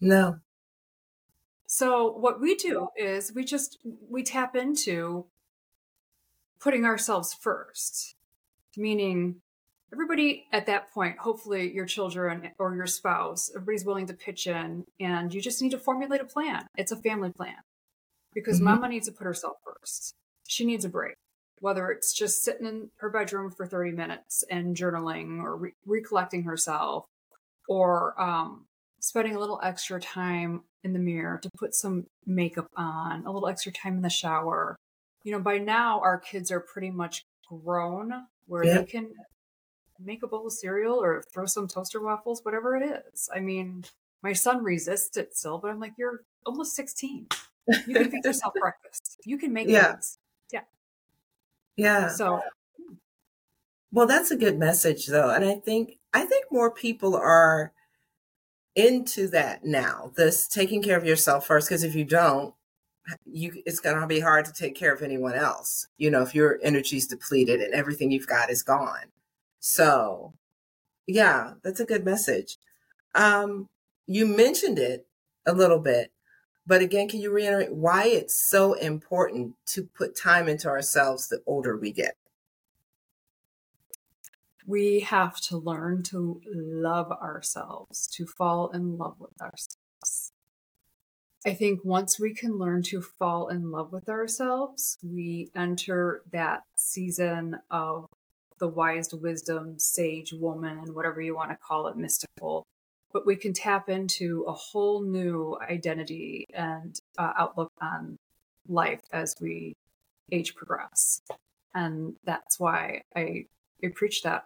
No. 0.00 0.38
So 1.66 2.12
what 2.12 2.40
we 2.40 2.56
do 2.56 2.88
is 2.96 3.32
we 3.34 3.44
just 3.44 3.78
we 4.08 4.22
tap 4.22 4.56
into 4.56 5.26
putting 6.60 6.84
ourselves 6.84 7.32
first. 7.32 8.16
Meaning 8.76 9.40
everybody 9.92 10.46
at 10.52 10.66
that 10.66 10.92
point, 10.92 11.18
hopefully 11.18 11.72
your 11.72 11.86
children 11.86 12.50
or 12.58 12.74
your 12.74 12.86
spouse, 12.86 13.50
everybody's 13.54 13.84
willing 13.84 14.06
to 14.06 14.14
pitch 14.14 14.46
in 14.46 14.84
and 14.98 15.32
you 15.34 15.40
just 15.40 15.62
need 15.62 15.70
to 15.70 15.78
formulate 15.78 16.20
a 16.20 16.24
plan. 16.24 16.66
It's 16.76 16.92
a 16.92 16.96
family 16.96 17.30
plan 17.30 17.56
because 18.34 18.56
mm-hmm. 18.56 18.66
mama 18.66 18.88
needs 18.88 19.06
to 19.06 19.12
put 19.12 19.24
herself 19.24 19.56
first. 19.64 20.14
She 20.46 20.64
needs 20.64 20.84
a 20.84 20.88
break, 20.88 21.16
whether 21.60 21.90
it's 21.90 22.12
just 22.12 22.42
sitting 22.42 22.66
in 22.66 22.90
her 22.96 23.10
bedroom 23.10 23.50
for 23.50 23.66
30 23.66 23.92
minutes 23.92 24.44
and 24.50 24.76
journaling 24.76 25.42
or 25.42 25.56
re- 25.56 25.72
recollecting 25.86 26.44
herself 26.44 27.06
or 27.68 28.20
um, 28.20 28.66
spending 29.00 29.36
a 29.36 29.38
little 29.38 29.60
extra 29.62 30.00
time 30.00 30.62
in 30.82 30.92
the 30.92 30.98
mirror 30.98 31.38
to 31.42 31.50
put 31.58 31.74
some 31.74 32.06
makeup 32.26 32.66
on, 32.76 33.24
a 33.26 33.30
little 33.30 33.48
extra 33.48 33.72
time 33.72 33.96
in 33.96 34.02
the 34.02 34.10
shower. 34.10 34.76
You 35.22 35.32
know, 35.32 35.40
by 35.40 35.58
now 35.58 36.00
our 36.00 36.18
kids 36.18 36.50
are 36.50 36.60
pretty 36.60 36.90
much 36.90 37.22
grown 37.46 38.12
where 38.46 38.64
yeah. 38.64 38.78
they 38.78 38.84
can 38.84 39.12
make 40.02 40.22
a 40.22 40.26
bowl 40.26 40.46
of 40.46 40.52
cereal 40.52 40.94
or 40.94 41.22
throw 41.32 41.46
some 41.46 41.68
toaster 41.68 42.00
waffles, 42.00 42.40
whatever 42.42 42.76
it 42.76 43.02
is. 43.12 43.28
I 43.34 43.40
mean, 43.40 43.84
my 44.22 44.32
son 44.32 44.64
resists 44.64 45.16
it 45.16 45.36
still, 45.36 45.58
but 45.58 45.70
I'm 45.70 45.80
like, 45.80 45.92
you're 45.98 46.20
almost 46.46 46.74
16. 46.74 47.26
You 47.86 47.94
can 47.94 48.10
make 48.10 48.24
yourself 48.24 48.54
breakfast. 48.60 49.18
You 49.24 49.38
can 49.38 49.52
make 49.52 49.68
yeah. 49.68 49.92
Things. 49.92 50.18
Yeah. 51.76 52.08
So 52.08 52.40
well, 53.92 54.06
that's 54.06 54.30
a 54.30 54.36
good 54.36 54.58
message 54.58 55.06
though. 55.06 55.30
And 55.30 55.44
I 55.44 55.54
think 55.54 55.98
I 56.12 56.24
think 56.24 56.46
more 56.50 56.70
people 56.70 57.16
are 57.16 57.72
into 58.74 59.26
that 59.28 59.64
now. 59.64 60.12
This 60.16 60.46
taking 60.48 60.82
care 60.82 60.96
of 60.96 61.04
yourself 61.04 61.46
first 61.46 61.68
because 61.68 61.82
if 61.84 61.94
you 61.94 62.04
don't, 62.04 62.54
you 63.24 63.62
it's 63.66 63.80
going 63.80 64.00
to 64.00 64.06
be 64.06 64.20
hard 64.20 64.44
to 64.46 64.52
take 64.52 64.74
care 64.74 64.94
of 64.94 65.02
anyone 65.02 65.34
else. 65.34 65.86
You 65.98 66.10
know, 66.10 66.22
if 66.22 66.34
your 66.34 66.58
energy's 66.62 67.06
depleted 67.06 67.60
and 67.60 67.74
everything 67.74 68.10
you've 68.10 68.26
got 68.26 68.50
is 68.50 68.62
gone. 68.62 69.06
So, 69.60 70.34
yeah, 71.06 71.54
that's 71.62 71.80
a 71.80 71.84
good 71.84 72.04
message. 72.04 72.56
Um, 73.14 73.68
you 74.06 74.26
mentioned 74.26 74.78
it 74.78 75.06
a 75.46 75.52
little 75.52 75.80
bit, 75.80 76.12
but 76.66 76.82
again, 76.82 77.08
can 77.08 77.20
you 77.20 77.30
reiterate 77.30 77.72
why 77.72 78.06
it's 78.06 78.34
so 78.34 78.74
important 78.74 79.54
to 79.66 79.84
put 79.84 80.16
time 80.16 80.48
into 80.48 80.68
ourselves 80.68 81.28
the 81.28 81.42
older 81.46 81.76
we 81.76 81.92
get? 81.92 82.16
We 84.66 85.00
have 85.00 85.40
to 85.42 85.56
learn 85.56 86.02
to 86.04 86.40
love 86.46 87.10
ourselves, 87.10 88.06
to 88.08 88.26
fall 88.26 88.70
in 88.70 88.98
love 88.98 89.16
with 89.18 89.40
ourselves. 89.40 90.32
I 91.44 91.54
think 91.54 91.80
once 91.84 92.20
we 92.20 92.34
can 92.34 92.58
learn 92.58 92.82
to 92.84 93.00
fall 93.00 93.48
in 93.48 93.70
love 93.70 93.92
with 93.92 94.10
ourselves, 94.10 94.98
we 95.02 95.50
enter 95.56 96.22
that 96.30 96.64
season 96.76 97.58
of 97.70 98.06
the 98.58 98.68
wise 98.68 99.14
wisdom, 99.14 99.78
sage 99.78 100.34
woman, 100.34 100.78
and 100.78 100.94
whatever 100.94 101.20
you 101.22 101.34
want 101.34 101.50
to 101.50 101.56
call 101.56 101.86
it, 101.86 101.96
mystical. 101.96 102.66
But 103.12 103.26
we 103.26 103.36
can 103.36 103.52
tap 103.52 103.88
into 103.88 104.44
a 104.46 104.52
whole 104.52 105.02
new 105.02 105.58
identity 105.68 106.46
and 106.54 106.98
uh, 107.18 107.32
outlook 107.36 107.72
on 107.80 108.16
life 108.68 109.00
as 109.12 109.34
we 109.40 109.74
age 110.30 110.54
progress. 110.54 111.20
And 111.74 112.14
that's 112.24 112.60
why 112.60 113.02
I, 113.16 113.46
I 113.82 113.88
preach 113.94 114.22
that 114.22 114.44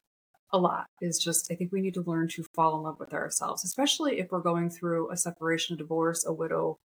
a 0.53 0.59
lot 0.59 0.87
is 1.01 1.19
just 1.19 1.51
I 1.51 1.57
think 1.57 1.73
we 1.73 1.81
need 1.81 1.95
to 1.95 2.03
learn 2.03 2.29
to 2.29 2.45
fall 2.55 2.77
in 2.77 2.83
love 2.85 3.01
with 3.01 3.13
ourselves, 3.13 3.65
especially 3.65 4.21
if 4.21 4.31
we're 4.31 4.41
going 4.41 4.71
through 4.71 5.11
a 5.11 5.17
separation, 5.17 5.75
a 5.75 5.79
divorce, 5.79 6.25
a 6.25 6.33
widow, 6.33 6.79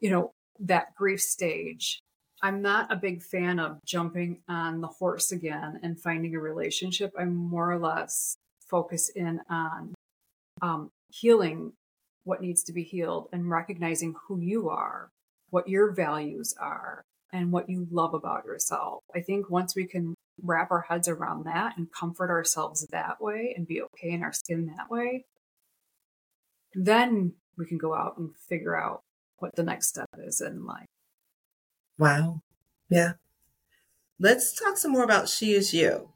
you 0.00 0.10
know, 0.10 0.32
that 0.60 0.94
grief 0.94 1.20
stage 1.20 2.00
I'm 2.44 2.60
not 2.60 2.92
a 2.92 2.96
big 2.96 3.22
fan 3.22 3.58
of 3.58 3.82
jumping 3.86 4.40
on 4.50 4.82
the 4.82 4.86
horse 4.86 5.32
again 5.32 5.80
and 5.82 5.98
finding 5.98 6.34
a 6.34 6.40
relationship. 6.40 7.10
I'm 7.18 7.34
more 7.34 7.72
or 7.72 7.78
less 7.78 8.36
focus 8.68 9.08
in 9.08 9.40
on 9.48 9.94
um, 10.64 10.90
healing 11.10 11.72
what 12.24 12.40
needs 12.40 12.62
to 12.64 12.72
be 12.72 12.82
healed 12.82 13.28
and 13.32 13.50
recognizing 13.50 14.14
who 14.26 14.40
you 14.40 14.70
are, 14.70 15.10
what 15.50 15.68
your 15.68 15.92
values 15.92 16.54
are, 16.58 17.04
and 17.32 17.52
what 17.52 17.68
you 17.68 17.86
love 17.90 18.14
about 18.14 18.46
yourself. 18.46 19.02
I 19.14 19.20
think 19.20 19.50
once 19.50 19.76
we 19.76 19.86
can 19.86 20.14
wrap 20.42 20.70
our 20.70 20.86
heads 20.88 21.06
around 21.06 21.44
that 21.44 21.76
and 21.76 21.92
comfort 21.92 22.30
ourselves 22.30 22.86
that 22.90 23.20
way 23.20 23.52
and 23.54 23.66
be 23.66 23.82
okay 23.82 24.10
in 24.10 24.22
our 24.22 24.32
skin 24.32 24.72
that 24.76 24.90
way, 24.90 25.26
then 26.72 27.34
we 27.58 27.66
can 27.66 27.76
go 27.76 27.94
out 27.94 28.16
and 28.16 28.34
figure 28.48 28.76
out 28.76 29.02
what 29.38 29.54
the 29.54 29.62
next 29.62 29.88
step 29.88 30.08
is 30.18 30.40
in 30.40 30.64
life. 30.64 30.86
Wow. 31.98 32.40
Yeah. 32.88 33.12
Let's 34.18 34.54
talk 34.54 34.78
some 34.78 34.92
more 34.92 35.04
about 35.04 35.28
She 35.28 35.52
Is 35.52 35.74
You. 35.74 36.08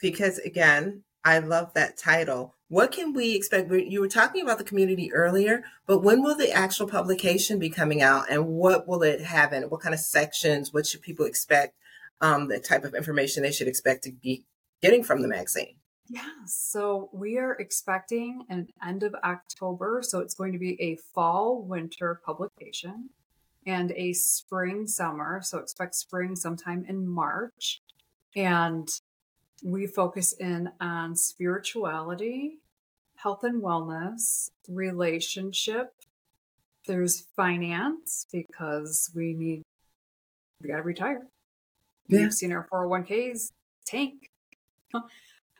Because 0.00 0.38
again, 0.38 1.04
I 1.26 1.40
love 1.40 1.74
that 1.74 1.98
title. 1.98 2.54
What 2.68 2.92
can 2.92 3.12
we 3.12 3.34
expect? 3.34 3.68
You 3.72 4.00
were 4.00 4.08
talking 4.08 4.42
about 4.42 4.58
the 4.58 4.64
community 4.64 5.12
earlier, 5.12 5.64
but 5.84 5.98
when 5.98 6.22
will 6.22 6.36
the 6.36 6.52
actual 6.52 6.86
publication 6.86 7.58
be 7.58 7.68
coming 7.68 8.00
out 8.00 8.30
and 8.30 8.46
what 8.46 8.86
will 8.86 9.02
it 9.02 9.20
have 9.22 9.52
in 9.52 9.64
it? 9.64 9.70
What 9.70 9.80
kind 9.80 9.92
of 9.92 9.98
sections? 9.98 10.72
What 10.72 10.86
should 10.86 11.02
people 11.02 11.26
expect? 11.26 11.74
Um, 12.20 12.46
the 12.46 12.60
type 12.60 12.84
of 12.84 12.94
information 12.94 13.42
they 13.42 13.50
should 13.50 13.66
expect 13.66 14.04
to 14.04 14.12
be 14.12 14.44
getting 14.80 15.02
from 15.02 15.20
the 15.20 15.26
magazine? 15.26 15.74
Yeah, 16.08 16.30
so 16.46 17.10
we 17.12 17.38
are 17.38 17.54
expecting 17.54 18.44
an 18.48 18.68
end 18.86 19.02
of 19.02 19.16
October. 19.24 20.02
So 20.04 20.20
it's 20.20 20.34
going 20.34 20.52
to 20.52 20.60
be 20.60 20.80
a 20.80 20.96
fall 21.12 21.60
winter 21.60 22.20
publication 22.24 23.10
and 23.66 23.90
a 23.96 24.12
spring 24.12 24.86
summer. 24.86 25.40
So 25.42 25.58
expect 25.58 25.96
spring 25.96 26.36
sometime 26.36 26.84
in 26.88 27.08
March. 27.08 27.82
And 28.36 28.88
we 29.62 29.86
focus 29.86 30.32
in 30.34 30.70
on 30.80 31.16
spirituality, 31.16 32.58
health 33.16 33.44
and 33.44 33.62
wellness, 33.62 34.50
relationship. 34.68 35.94
There's 36.86 37.20
finance 37.34 38.26
because 38.32 39.10
we 39.14 39.34
need, 39.34 39.62
we 40.62 40.68
got 40.68 40.76
to 40.76 40.82
retire. 40.82 41.26
Yeah. 42.08 42.20
We've 42.20 42.34
seen 42.34 42.52
our 42.52 42.68
401ks 42.72 43.50
tank. 43.84 44.30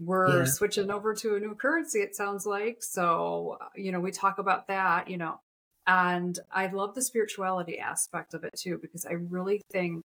We're 0.00 0.40
yeah. 0.40 0.44
switching 0.44 0.90
over 0.90 1.14
to 1.14 1.36
a 1.36 1.40
new 1.40 1.54
currency, 1.54 2.00
it 2.00 2.14
sounds 2.14 2.44
like. 2.44 2.82
So, 2.82 3.56
uh, 3.60 3.68
you 3.74 3.92
know, 3.92 4.00
we 4.00 4.10
talk 4.10 4.38
about 4.38 4.68
that, 4.68 5.08
you 5.08 5.16
know, 5.16 5.40
and 5.86 6.38
I 6.52 6.66
love 6.66 6.94
the 6.94 7.02
spirituality 7.02 7.78
aspect 7.78 8.34
of 8.34 8.44
it 8.44 8.54
too, 8.58 8.78
because 8.80 9.06
I 9.06 9.12
really 9.12 9.62
think 9.72 10.02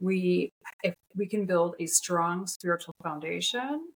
we 0.00 0.52
if 0.82 0.94
we 1.16 1.26
can 1.26 1.46
build 1.46 1.74
a 1.78 1.86
strong 1.86 2.46
spiritual 2.46 2.94
foundation 3.02 3.88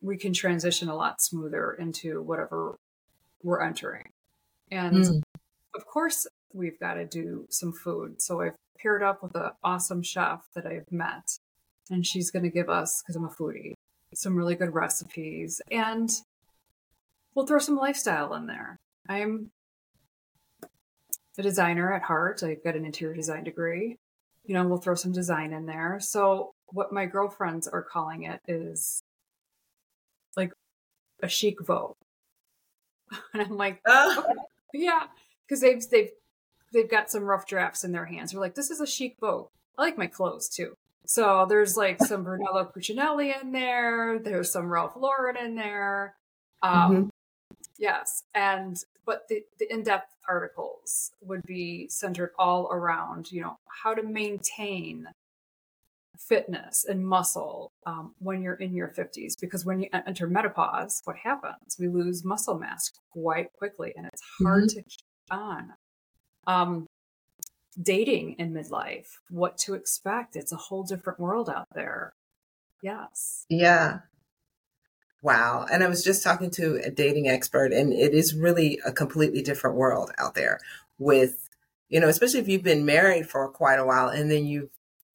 we 0.00 0.16
can 0.16 0.32
transition 0.32 0.88
a 0.88 0.96
lot 0.96 1.20
smoother 1.20 1.74
into 1.74 2.20
whatever 2.20 2.74
we're 3.44 3.62
entering. 3.62 4.10
And 4.72 4.96
mm. 4.96 5.22
of 5.76 5.86
course 5.86 6.26
we've 6.52 6.78
got 6.80 6.94
to 6.94 7.06
do 7.06 7.46
some 7.50 7.72
food. 7.72 8.20
So 8.20 8.40
i've 8.40 8.56
paired 8.78 9.02
up 9.02 9.22
with 9.22 9.36
an 9.36 9.50
awesome 9.62 10.02
chef 10.02 10.40
that 10.56 10.66
i've 10.66 10.90
met 10.90 11.38
and 11.88 12.04
she's 12.04 12.32
going 12.32 12.42
to 12.42 12.50
give 12.50 12.68
us 12.68 13.00
because 13.00 13.14
i'm 13.14 13.24
a 13.24 13.28
foodie 13.28 13.74
some 14.14 14.36
really 14.36 14.54
good 14.54 14.74
recipes 14.74 15.60
and 15.70 16.10
we'll 17.34 17.46
throw 17.46 17.58
some 17.58 17.76
lifestyle 17.76 18.34
in 18.34 18.46
there. 18.46 18.76
I'm 19.08 19.50
a 21.38 21.42
designer 21.42 21.92
at 21.92 22.02
heart. 22.02 22.42
I've 22.42 22.62
got 22.62 22.76
an 22.76 22.84
interior 22.84 23.14
design 23.14 23.44
degree 23.44 23.96
you 24.44 24.54
know, 24.54 24.66
we'll 24.66 24.78
throw 24.78 24.94
some 24.94 25.12
design 25.12 25.52
in 25.52 25.66
there. 25.66 25.98
So 26.00 26.54
what 26.66 26.92
my 26.92 27.06
girlfriends 27.06 27.68
are 27.68 27.82
calling 27.82 28.24
it 28.24 28.40
is 28.48 29.02
like 30.36 30.52
a 31.22 31.28
chic 31.28 31.64
Vogue. 31.64 31.96
And 33.34 33.42
I'm 33.42 33.56
like, 33.58 33.80
oh. 33.86 34.24
okay, 34.24 34.40
yeah, 34.72 35.02
because 35.46 35.60
they've 35.60 35.82
they've 35.90 36.10
they've 36.72 36.90
got 36.90 37.10
some 37.10 37.24
rough 37.24 37.46
drafts 37.46 37.84
in 37.84 37.92
their 37.92 38.06
hands. 38.06 38.32
We're 38.32 38.40
like, 38.40 38.54
this 38.54 38.70
is 38.70 38.80
a 38.80 38.86
chic 38.86 39.16
Vogue. 39.20 39.48
I 39.78 39.82
like 39.82 39.98
my 39.98 40.06
clothes 40.06 40.48
too. 40.48 40.74
So 41.04 41.46
there's 41.48 41.76
like 41.76 42.02
some 42.02 42.24
Brunello 42.24 42.70
Cucinelli 42.74 43.38
in 43.40 43.52
there. 43.52 44.18
There's 44.18 44.52
some 44.52 44.72
Ralph 44.72 44.96
Lauren 44.96 45.36
in 45.36 45.56
there. 45.56 46.14
Um, 46.62 46.92
mm-hmm. 46.92 47.08
Yes, 47.78 48.22
and 48.34 48.76
but 49.06 49.28
the, 49.28 49.42
the 49.58 49.72
in-depth 49.72 50.14
articles 50.28 51.12
would 51.20 51.42
be 51.42 51.88
centered 51.88 52.30
all 52.38 52.68
around, 52.70 53.30
you 53.32 53.42
know, 53.42 53.56
how 53.82 53.94
to 53.94 54.02
maintain 54.02 55.08
fitness 56.18 56.84
and 56.88 57.04
muscle 57.04 57.72
um, 57.86 58.14
when 58.18 58.42
you're 58.42 58.54
in 58.54 58.74
your 58.74 58.88
50s 58.88 59.32
because 59.40 59.64
when 59.64 59.80
you 59.80 59.88
enter 59.92 60.26
menopause 60.26 61.00
what 61.04 61.16
happens? 61.16 61.76
We 61.78 61.88
lose 61.88 62.24
muscle 62.24 62.58
mass 62.58 62.92
quite 63.12 63.52
quickly 63.54 63.92
and 63.96 64.06
it's 64.06 64.22
hard 64.40 64.64
mm-hmm. 64.64 64.78
to 64.78 64.82
keep 64.82 65.00
on. 65.30 65.72
Um, 66.46 66.86
dating 67.80 68.36
in 68.38 68.52
midlife 68.52 69.08
what 69.30 69.58
to 69.58 69.74
expect? 69.74 70.36
It's 70.36 70.52
a 70.52 70.56
whole 70.56 70.84
different 70.84 71.18
world 71.18 71.48
out 71.48 71.66
there. 71.74 72.12
Yes. 72.82 73.46
Yeah 73.48 74.00
Wow. 75.22 75.66
And 75.70 75.84
I 75.84 75.88
was 75.88 76.02
just 76.02 76.22
talking 76.22 76.50
to 76.52 76.80
a 76.84 76.90
dating 76.90 77.28
expert, 77.28 77.72
and 77.72 77.92
it 77.92 78.12
is 78.12 78.34
really 78.34 78.80
a 78.84 78.92
completely 78.92 79.40
different 79.40 79.76
world 79.76 80.10
out 80.18 80.34
there 80.34 80.58
with, 80.98 81.48
you 81.88 82.00
know, 82.00 82.08
especially 82.08 82.40
if 82.40 82.48
you've 82.48 82.64
been 82.64 82.84
married 82.84 83.28
for 83.28 83.48
quite 83.48 83.78
a 83.78 83.86
while 83.86 84.08
and 84.08 84.30
then 84.30 84.46
you 84.46 84.70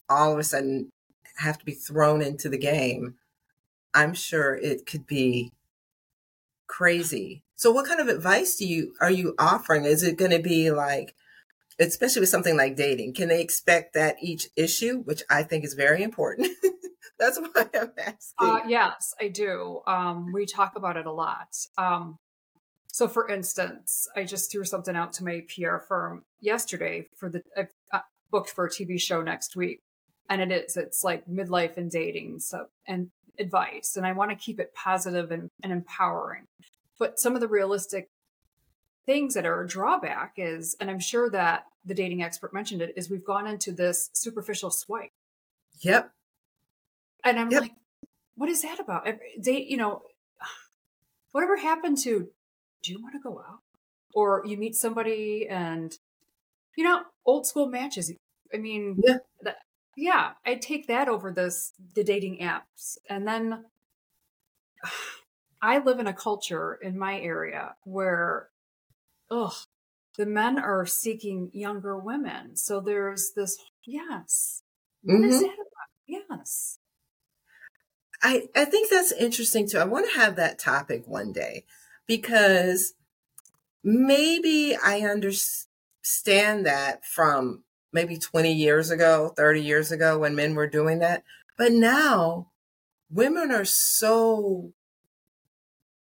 all 0.08 0.32
of 0.32 0.38
a 0.38 0.44
sudden 0.44 0.90
have 1.36 1.58
to 1.58 1.64
be 1.64 1.72
thrown 1.72 2.22
into 2.22 2.48
the 2.48 2.58
game. 2.58 3.14
I'm 3.92 4.14
sure 4.14 4.54
it 4.54 4.86
could 4.86 5.06
be 5.06 5.52
crazy. 6.66 7.42
So 7.54 7.70
what 7.70 7.86
kind 7.86 8.00
of 8.00 8.08
advice 8.08 8.56
do 8.56 8.66
you 8.66 8.94
are 9.00 9.10
you 9.10 9.34
offering? 9.38 9.84
Is 9.84 10.02
it 10.02 10.16
going 10.16 10.30
to 10.30 10.38
be 10.38 10.70
like 10.70 11.14
especially 11.78 12.20
with 12.20 12.28
something 12.28 12.56
like 12.56 12.76
dating, 12.76 13.14
can 13.14 13.28
they 13.28 13.40
expect 13.40 13.94
that 13.94 14.16
each 14.20 14.48
issue, 14.56 15.02
which 15.02 15.22
I 15.30 15.42
think 15.42 15.64
is 15.64 15.74
very 15.74 16.02
important, 16.02 16.48
That's 17.18 17.38
why 17.52 17.66
I'm 17.74 17.92
asking. 17.98 18.16
Uh, 18.38 18.60
yes, 18.66 19.14
I 19.20 19.28
do. 19.28 19.80
Um, 19.86 20.32
we 20.32 20.46
talk 20.46 20.76
about 20.76 20.96
it 20.96 21.06
a 21.06 21.12
lot. 21.12 21.56
Um, 21.76 22.18
so, 22.90 23.06
for 23.06 23.28
instance, 23.28 24.08
I 24.16 24.24
just 24.24 24.50
threw 24.50 24.64
something 24.64 24.96
out 24.96 25.12
to 25.14 25.24
my 25.24 25.44
PR 25.54 25.78
firm 25.78 26.24
yesterday 26.40 27.08
for 27.16 27.28
the 27.28 27.42
I 27.56 27.68
uh, 27.92 28.00
booked 28.30 28.50
for 28.50 28.66
a 28.66 28.70
TV 28.70 29.00
show 29.00 29.22
next 29.22 29.56
week, 29.56 29.80
and 30.28 30.40
it 30.40 30.50
is 30.50 30.76
it's 30.76 31.04
like 31.04 31.26
midlife 31.26 31.76
and 31.76 31.90
dating 31.90 32.40
so 32.40 32.66
and 32.86 33.10
advice, 33.38 33.96
and 33.96 34.06
I 34.06 34.12
want 34.12 34.30
to 34.30 34.36
keep 34.36 34.58
it 34.58 34.74
positive 34.74 35.30
and, 35.30 35.50
and 35.62 35.72
empowering. 35.72 36.46
But 36.98 37.20
some 37.20 37.34
of 37.34 37.40
the 37.40 37.48
realistic 37.48 38.08
things 39.06 39.34
that 39.34 39.46
are 39.46 39.62
a 39.62 39.68
drawback 39.68 40.34
is, 40.36 40.76
and 40.80 40.90
I'm 40.90 41.00
sure 41.00 41.30
that 41.30 41.64
the 41.84 41.94
dating 41.94 42.22
expert 42.22 42.52
mentioned 42.52 42.82
it, 42.82 42.94
is 42.96 43.08
we've 43.08 43.24
gone 43.24 43.46
into 43.46 43.72
this 43.72 44.10
superficial 44.12 44.70
swipe. 44.70 45.12
Yep. 45.80 46.10
And 47.24 47.38
I'm 47.38 47.50
yep. 47.50 47.62
like, 47.62 47.72
what 48.36 48.48
is 48.48 48.62
that 48.62 48.80
about? 48.80 49.06
They, 49.38 49.62
you 49.62 49.76
know, 49.76 50.02
whatever 51.32 51.56
happened 51.56 51.98
to, 51.98 52.28
do 52.82 52.92
you 52.92 53.02
want 53.02 53.14
to 53.14 53.20
go 53.20 53.38
out? 53.38 53.60
Or 54.14 54.42
you 54.46 54.56
meet 54.56 54.74
somebody 54.76 55.46
and, 55.48 55.96
you 56.76 56.84
know, 56.84 57.02
old 57.26 57.46
school 57.46 57.68
matches. 57.68 58.12
I 58.52 58.56
mean, 58.56 59.00
yeah, 59.04 59.18
that, 59.42 59.58
yeah 59.96 60.30
I 60.46 60.54
take 60.54 60.86
that 60.86 61.08
over 61.08 61.30
this, 61.30 61.72
the 61.94 62.04
dating 62.04 62.38
apps. 62.38 62.98
And 63.08 63.26
then 63.26 63.64
I 65.62 65.78
live 65.78 65.98
in 65.98 66.06
a 66.06 66.12
culture 66.12 66.78
in 66.80 66.98
my 66.98 67.20
area 67.20 67.74
where, 67.82 68.48
ugh, 69.30 69.54
the 70.16 70.26
men 70.26 70.58
are 70.58 70.86
seeking 70.86 71.50
younger 71.52 71.98
women. 71.98 72.56
So 72.56 72.80
there's 72.80 73.32
this, 73.34 73.58
yes. 73.86 74.62
Mm-hmm. 75.06 75.20
What 75.20 75.28
is 75.28 75.40
that 75.40 75.46
about? 75.46 75.88
Yes. 76.06 76.77
I, 78.22 78.48
I 78.54 78.64
think 78.64 78.90
that's 78.90 79.12
interesting 79.12 79.68
too. 79.68 79.78
I 79.78 79.84
want 79.84 80.10
to 80.10 80.18
have 80.18 80.36
that 80.36 80.58
topic 80.58 81.06
one 81.06 81.32
day 81.32 81.64
because 82.06 82.94
maybe 83.84 84.76
I 84.82 85.00
understand 85.00 86.66
that 86.66 87.04
from 87.04 87.62
maybe 87.92 88.16
20 88.16 88.52
years 88.52 88.90
ago, 88.90 89.32
30 89.36 89.62
years 89.62 89.92
ago 89.92 90.18
when 90.18 90.34
men 90.34 90.54
were 90.54 90.66
doing 90.66 90.98
that. 90.98 91.22
But 91.56 91.72
now 91.72 92.50
women 93.10 93.50
are 93.50 93.64
so 93.64 94.72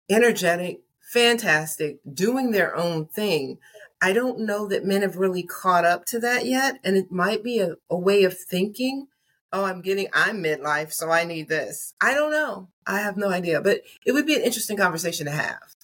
energetic, 0.10 0.82
fantastic, 1.02 2.00
doing 2.12 2.52
their 2.52 2.76
own 2.76 3.08
thing. 3.08 3.58
I 4.02 4.14
don't 4.14 4.40
know 4.40 4.68
that 4.68 4.86
men 4.86 5.02
have 5.02 5.18
really 5.18 5.44
caught 5.44 5.86
up 5.86 6.06
to 6.08 6.20
that 6.20 6.46
yet. 6.46 6.80
And 6.84 6.98
it 6.98 7.12
might 7.12 7.44
be 7.44 7.60
a, 7.60 7.76
a 7.90 7.98
way 7.98 8.24
of 8.24 8.38
thinking 8.38 9.08
oh, 9.54 9.64
I'm 9.64 9.82
getting, 9.82 10.08
I'm 10.14 10.44
midlife, 10.44 10.92
so 10.92 11.12
I 11.12 11.24
need 11.24 11.48
this. 11.48 11.94
I 12.02 12.14
don't 12.14 12.32
know. 12.32 12.70
I 12.86 13.00
have 13.00 13.16
no 13.16 13.30
idea, 13.30 13.62
but 13.62 13.82
it 14.06 14.12
would 14.12 14.26
be 14.26 14.36
an 14.36 14.42
interesting 14.42 14.76
conversation 14.76 15.28
to 15.28 15.32
have. 15.32 15.76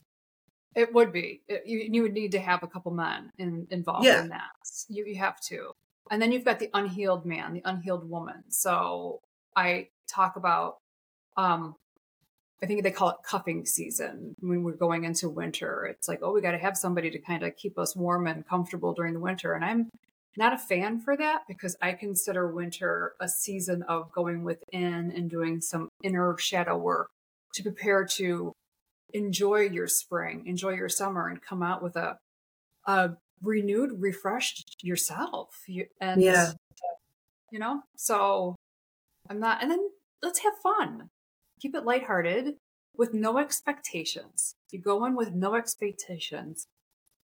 It 0.75 0.93
would 0.93 1.13
be. 1.13 1.41
It, 1.47 1.63
you, 1.65 1.87
you 1.91 2.01
would 2.01 2.13
need 2.13 2.31
to 2.31 2.39
have 2.39 2.63
a 2.63 2.67
couple 2.67 2.91
men 2.91 3.31
in, 3.37 3.67
involved 3.69 4.05
yeah. 4.05 4.21
in 4.21 4.29
that. 4.29 4.49
You, 4.89 5.05
you 5.05 5.17
have 5.17 5.39
to. 5.41 5.71
And 6.11 6.21
then 6.21 6.31
you've 6.31 6.45
got 6.45 6.59
the 6.59 6.69
unhealed 6.73 7.25
man, 7.25 7.53
the 7.53 7.61
unhealed 7.63 8.09
woman. 8.09 8.43
So 8.49 9.21
I 9.55 9.89
talk 10.07 10.35
about, 10.35 10.77
um, 11.37 11.75
I 12.61 12.65
think 12.65 12.83
they 12.83 12.91
call 12.91 13.09
it 13.09 13.17
cuffing 13.23 13.65
season 13.65 14.35
when 14.39 14.63
we're 14.63 14.73
going 14.73 15.03
into 15.03 15.29
winter. 15.29 15.85
It's 15.85 16.07
like, 16.07 16.19
oh, 16.23 16.33
we 16.33 16.41
got 16.41 16.51
to 16.51 16.57
have 16.57 16.75
somebody 16.75 17.11
to 17.11 17.19
kind 17.19 17.43
of 17.43 17.55
keep 17.55 17.77
us 17.77 17.95
warm 17.95 18.25
and 18.25 18.47
comfortable 18.47 18.93
during 18.93 19.13
the 19.13 19.19
winter. 19.19 19.53
And 19.53 19.63
I'm 19.63 19.89
not 20.37 20.53
a 20.53 20.57
fan 20.57 20.99
for 20.99 21.17
that 21.17 21.41
because 21.47 21.75
I 21.81 21.93
consider 21.93 22.47
winter 22.47 23.13
a 23.19 23.27
season 23.27 23.83
of 23.83 24.11
going 24.11 24.43
within 24.43 25.11
and 25.15 25.29
doing 25.29 25.59
some 25.61 25.89
inner 26.03 26.37
shadow 26.37 26.77
work 26.77 27.09
to 27.55 27.63
prepare 27.63 28.05
to 28.05 28.53
enjoy 29.13 29.61
your 29.61 29.87
spring, 29.87 30.43
enjoy 30.45 30.73
your 30.73 30.89
summer, 30.89 31.27
and 31.27 31.41
come 31.41 31.63
out 31.63 31.81
with 31.81 31.95
a, 31.95 32.17
a 32.85 33.11
renewed, 33.41 34.01
refreshed 34.01 34.77
yourself. 34.83 35.49
You, 35.67 35.87
and 35.99 36.21
yeah, 36.21 36.51
you 37.51 37.57
know, 37.59 37.81
so 37.97 38.55
I'm 39.29 39.39
not. 39.39 39.61
And 39.63 39.71
then 39.71 39.89
let's 40.21 40.39
have 40.39 40.53
fun. 40.61 41.09
Keep 41.59 41.75
it 41.75 41.85
lighthearted. 41.85 42.55
with 42.95 43.13
no 43.13 43.37
expectations. 43.37 44.53
You 44.71 44.79
go 44.79 45.05
in 45.05 45.15
with 45.15 45.33
no 45.33 45.55
expectations, 45.55 46.67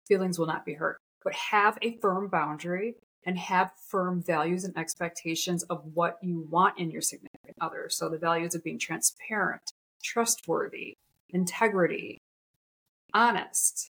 feelings 0.07 0.37
will 0.37 0.45
not 0.45 0.65
be 0.65 0.73
hurt. 0.73 0.99
But 1.23 1.33
have 1.33 1.77
a 1.81 1.97
firm 1.99 2.27
boundary 2.29 2.95
and 3.25 3.37
have 3.37 3.71
firm 3.89 4.23
values 4.23 4.63
and 4.63 4.75
expectations 4.77 5.63
of 5.63 5.83
what 5.93 6.17
you 6.21 6.47
want 6.49 6.79
in 6.79 6.89
your 6.89 7.01
significant 7.01 7.55
other. 7.59 7.87
So 7.89 8.09
the 8.09 8.17
values 8.17 8.55
of 8.55 8.63
being 8.63 8.79
transparent, 8.79 9.61
trustworthy, 10.03 10.95
integrity, 11.29 12.21
honest. 13.13 13.89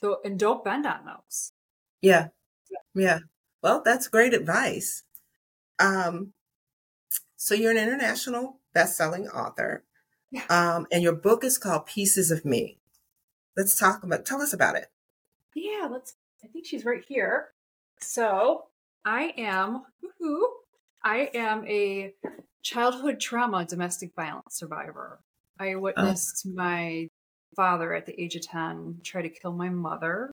So 0.00 0.18
and 0.24 0.38
don't 0.38 0.64
bend 0.64 0.86
on 0.86 1.04
those. 1.04 1.52
Yeah. 2.00 2.28
Yeah. 2.94 3.20
Well, 3.62 3.82
that's 3.84 4.08
great 4.08 4.34
advice. 4.34 5.04
Um 5.78 6.32
so 7.36 7.54
you're 7.54 7.72
an 7.72 7.76
international 7.76 8.60
best-selling 8.72 9.28
author. 9.28 9.84
Yeah. 10.30 10.44
Um 10.48 10.86
and 10.90 11.02
your 11.02 11.14
book 11.14 11.44
is 11.44 11.58
called 11.58 11.86
Pieces 11.86 12.30
of 12.30 12.44
Me. 12.44 12.78
Let's 13.56 13.78
talk 13.78 14.02
about 14.02 14.24
tell 14.24 14.40
us 14.40 14.52
about 14.52 14.76
it. 14.76 14.86
Yeah, 15.54 15.88
let's 15.90 16.14
I 16.44 16.48
think 16.48 16.66
she's 16.66 16.84
right 16.84 17.04
here. 17.06 17.52
So 18.00 18.64
I 19.04 19.32
am, 19.36 19.82
I 21.04 21.30
am 21.34 21.66
a 21.66 22.12
childhood 22.62 23.20
trauma 23.20 23.64
domestic 23.64 24.12
violence 24.14 24.56
survivor. 24.56 25.20
I 25.58 25.74
witnessed 25.76 26.46
oh. 26.46 26.52
my 26.54 27.08
father 27.54 27.94
at 27.94 28.06
the 28.06 28.20
age 28.20 28.34
of 28.34 28.42
10 28.42 29.00
try 29.04 29.22
to 29.22 29.28
kill 29.28 29.52
my 29.52 29.68
mother. 29.68 30.30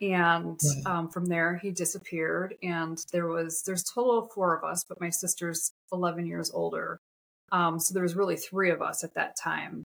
And 0.00 0.58
um, 0.86 1.08
from 1.08 1.26
there, 1.26 1.56
he 1.56 1.70
disappeared. 1.70 2.56
And 2.62 2.98
there 3.12 3.28
was, 3.28 3.62
there's 3.62 3.84
total 3.84 4.18
of 4.18 4.32
four 4.32 4.56
of 4.56 4.64
us, 4.64 4.84
but 4.88 5.00
my 5.00 5.10
sister's 5.10 5.70
11 5.92 6.26
years 6.26 6.50
older. 6.52 6.98
Um, 7.52 7.78
so 7.78 7.94
there 7.94 8.02
was 8.02 8.16
really 8.16 8.36
three 8.36 8.70
of 8.70 8.82
us 8.82 9.04
at 9.04 9.14
that 9.14 9.36
time. 9.36 9.84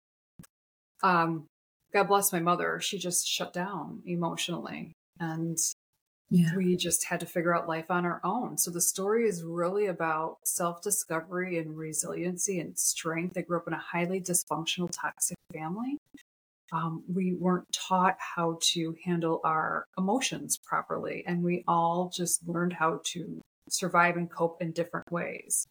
Um, 1.04 1.46
God 1.94 2.08
bless 2.08 2.34
my 2.34 2.40
mother. 2.40 2.80
She 2.80 2.98
just 2.98 3.28
shut 3.28 3.54
down 3.54 4.02
emotionally. 4.06 4.94
And 5.20 5.58
yeah. 6.30 6.56
we 6.56 6.76
just 6.76 7.06
had 7.06 7.20
to 7.22 7.26
figure 7.26 7.56
out 7.56 7.68
life 7.68 7.90
on 7.90 8.06
our 8.06 8.20
own. 8.24 8.58
So 8.58 8.72
the 8.72 8.82
story 8.82 9.28
is 9.28 9.44
really 9.44 9.88
about 9.88 10.38
self 10.44 10.82
discovery 10.82 11.58
and 11.58 11.78
resiliency 11.78 12.60
and 12.60 12.78
strength. 12.78 13.38
I 13.38 13.42
grew 13.42 13.58
up 13.58 13.68
in 13.68 13.74
a 13.74 13.80
highly 13.80 14.20
dysfunctional, 14.20 14.90
toxic 14.92 15.38
family. 15.54 15.98
Um, 16.74 17.04
we 17.08 17.34
weren't 17.34 17.72
taught 17.72 18.18
how 18.20 18.60
to 18.74 18.96
handle 19.06 19.40
our 19.46 19.86
emotions 19.98 20.58
properly, 20.58 21.24
and 21.26 21.42
we 21.42 21.64
all 21.66 22.12
just 22.14 22.46
learned 22.46 22.74
how 22.74 23.00
to 23.06 23.42
survive 23.70 24.18
and 24.18 24.30
cope 24.30 24.62
in 24.62 24.72
different 24.72 25.10
ways. 25.10 25.66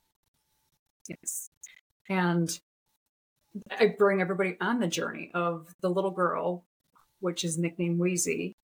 Yes. 1.07 1.51
And 2.09 2.59
I 3.79 3.95
bring 3.99 4.21
everybody 4.21 4.57
on 4.61 4.81
the 4.81 4.87
journey 4.87 5.31
of 5.35 5.75
the 5.81 5.91
little 5.91 6.11
girl, 6.11 6.65
which 7.21 7.45
is 7.45 7.59
nicknamed 7.59 7.99
Wheezy, 7.99 8.56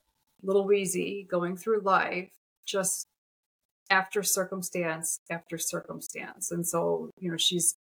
little 0.42 0.66
Wheezy 0.66 1.26
going 1.30 1.56
through 1.56 1.80
life 1.80 2.30
just 2.66 3.06
after 3.90 4.22
circumstance 4.22 5.20
after 5.30 5.58
circumstance. 5.58 6.50
And 6.50 6.66
so, 6.66 7.10
you 7.18 7.30
know, 7.30 7.36
she's 7.36 7.76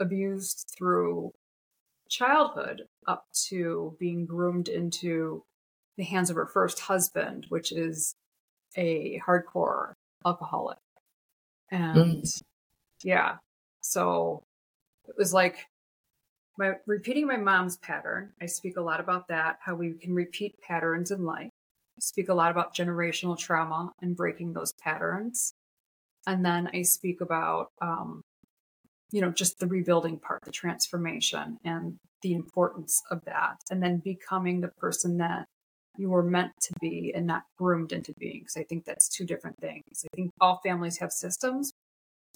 abused 0.00 0.72
through 0.76 1.32
childhood 2.08 2.82
up 3.06 3.26
to 3.48 3.96
being 4.00 4.26
groomed 4.26 4.68
into 4.68 5.44
the 5.96 6.04
hands 6.04 6.30
of 6.30 6.36
her 6.36 6.46
first 6.46 6.80
husband, 6.80 7.46
which 7.50 7.72
is 7.72 8.14
a 8.76 9.20
hardcore 9.26 9.92
alcoholic. 10.24 10.78
And 11.70 12.24
mm. 12.24 12.42
yeah, 13.04 13.36
so 13.82 14.42
it 15.08 15.14
was 15.18 15.34
like 15.34 15.66
my 16.58 16.72
repeating 16.86 17.26
my 17.26 17.36
mom's 17.36 17.76
pattern. 17.76 18.32
I 18.40 18.46
speak 18.46 18.76
a 18.76 18.82
lot 18.82 19.00
about 19.00 19.28
that, 19.28 19.58
how 19.60 19.74
we 19.74 19.92
can 19.92 20.14
repeat 20.14 20.60
patterns 20.60 21.10
in 21.10 21.24
life 21.24 21.49
speak 22.00 22.28
a 22.28 22.34
lot 22.34 22.50
about 22.50 22.74
generational 22.74 23.38
trauma 23.38 23.92
and 24.00 24.16
breaking 24.16 24.52
those 24.52 24.72
patterns. 24.72 25.52
And 26.26 26.44
then 26.44 26.68
I 26.74 26.82
speak 26.82 27.20
about, 27.20 27.68
um, 27.80 28.22
you 29.12 29.20
know, 29.20 29.30
just 29.30 29.58
the 29.58 29.66
rebuilding 29.66 30.18
part, 30.18 30.42
the 30.44 30.52
transformation 30.52 31.58
and 31.64 31.96
the 32.22 32.34
importance 32.34 33.02
of 33.10 33.24
that. 33.24 33.56
And 33.70 33.82
then 33.82 34.02
becoming 34.04 34.60
the 34.60 34.68
person 34.68 35.18
that 35.18 35.46
you 35.96 36.10
were 36.10 36.22
meant 36.22 36.52
to 36.62 36.74
be 36.80 37.12
and 37.14 37.26
not 37.26 37.42
groomed 37.58 37.92
into 37.92 38.12
being. 38.18 38.40
Because 38.40 38.56
I 38.56 38.64
think 38.64 38.84
that's 38.84 39.08
two 39.08 39.24
different 39.24 39.56
things. 39.58 40.04
I 40.04 40.16
think 40.16 40.30
all 40.40 40.60
families 40.64 40.98
have 40.98 41.12
systems. 41.12 41.72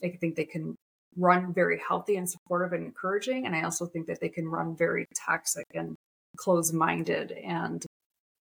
I 0.02 0.08
think 0.20 0.34
they 0.34 0.44
can 0.44 0.76
run 1.16 1.52
very 1.54 1.80
healthy 1.86 2.16
and 2.16 2.28
supportive 2.28 2.72
and 2.72 2.84
encouraging. 2.84 3.46
And 3.46 3.54
I 3.54 3.62
also 3.62 3.86
think 3.86 4.06
that 4.08 4.20
they 4.20 4.28
can 4.28 4.48
run 4.48 4.76
very 4.76 5.06
toxic 5.26 5.66
and 5.74 5.96
closed 6.36 6.74
minded 6.74 7.30
and 7.32 7.84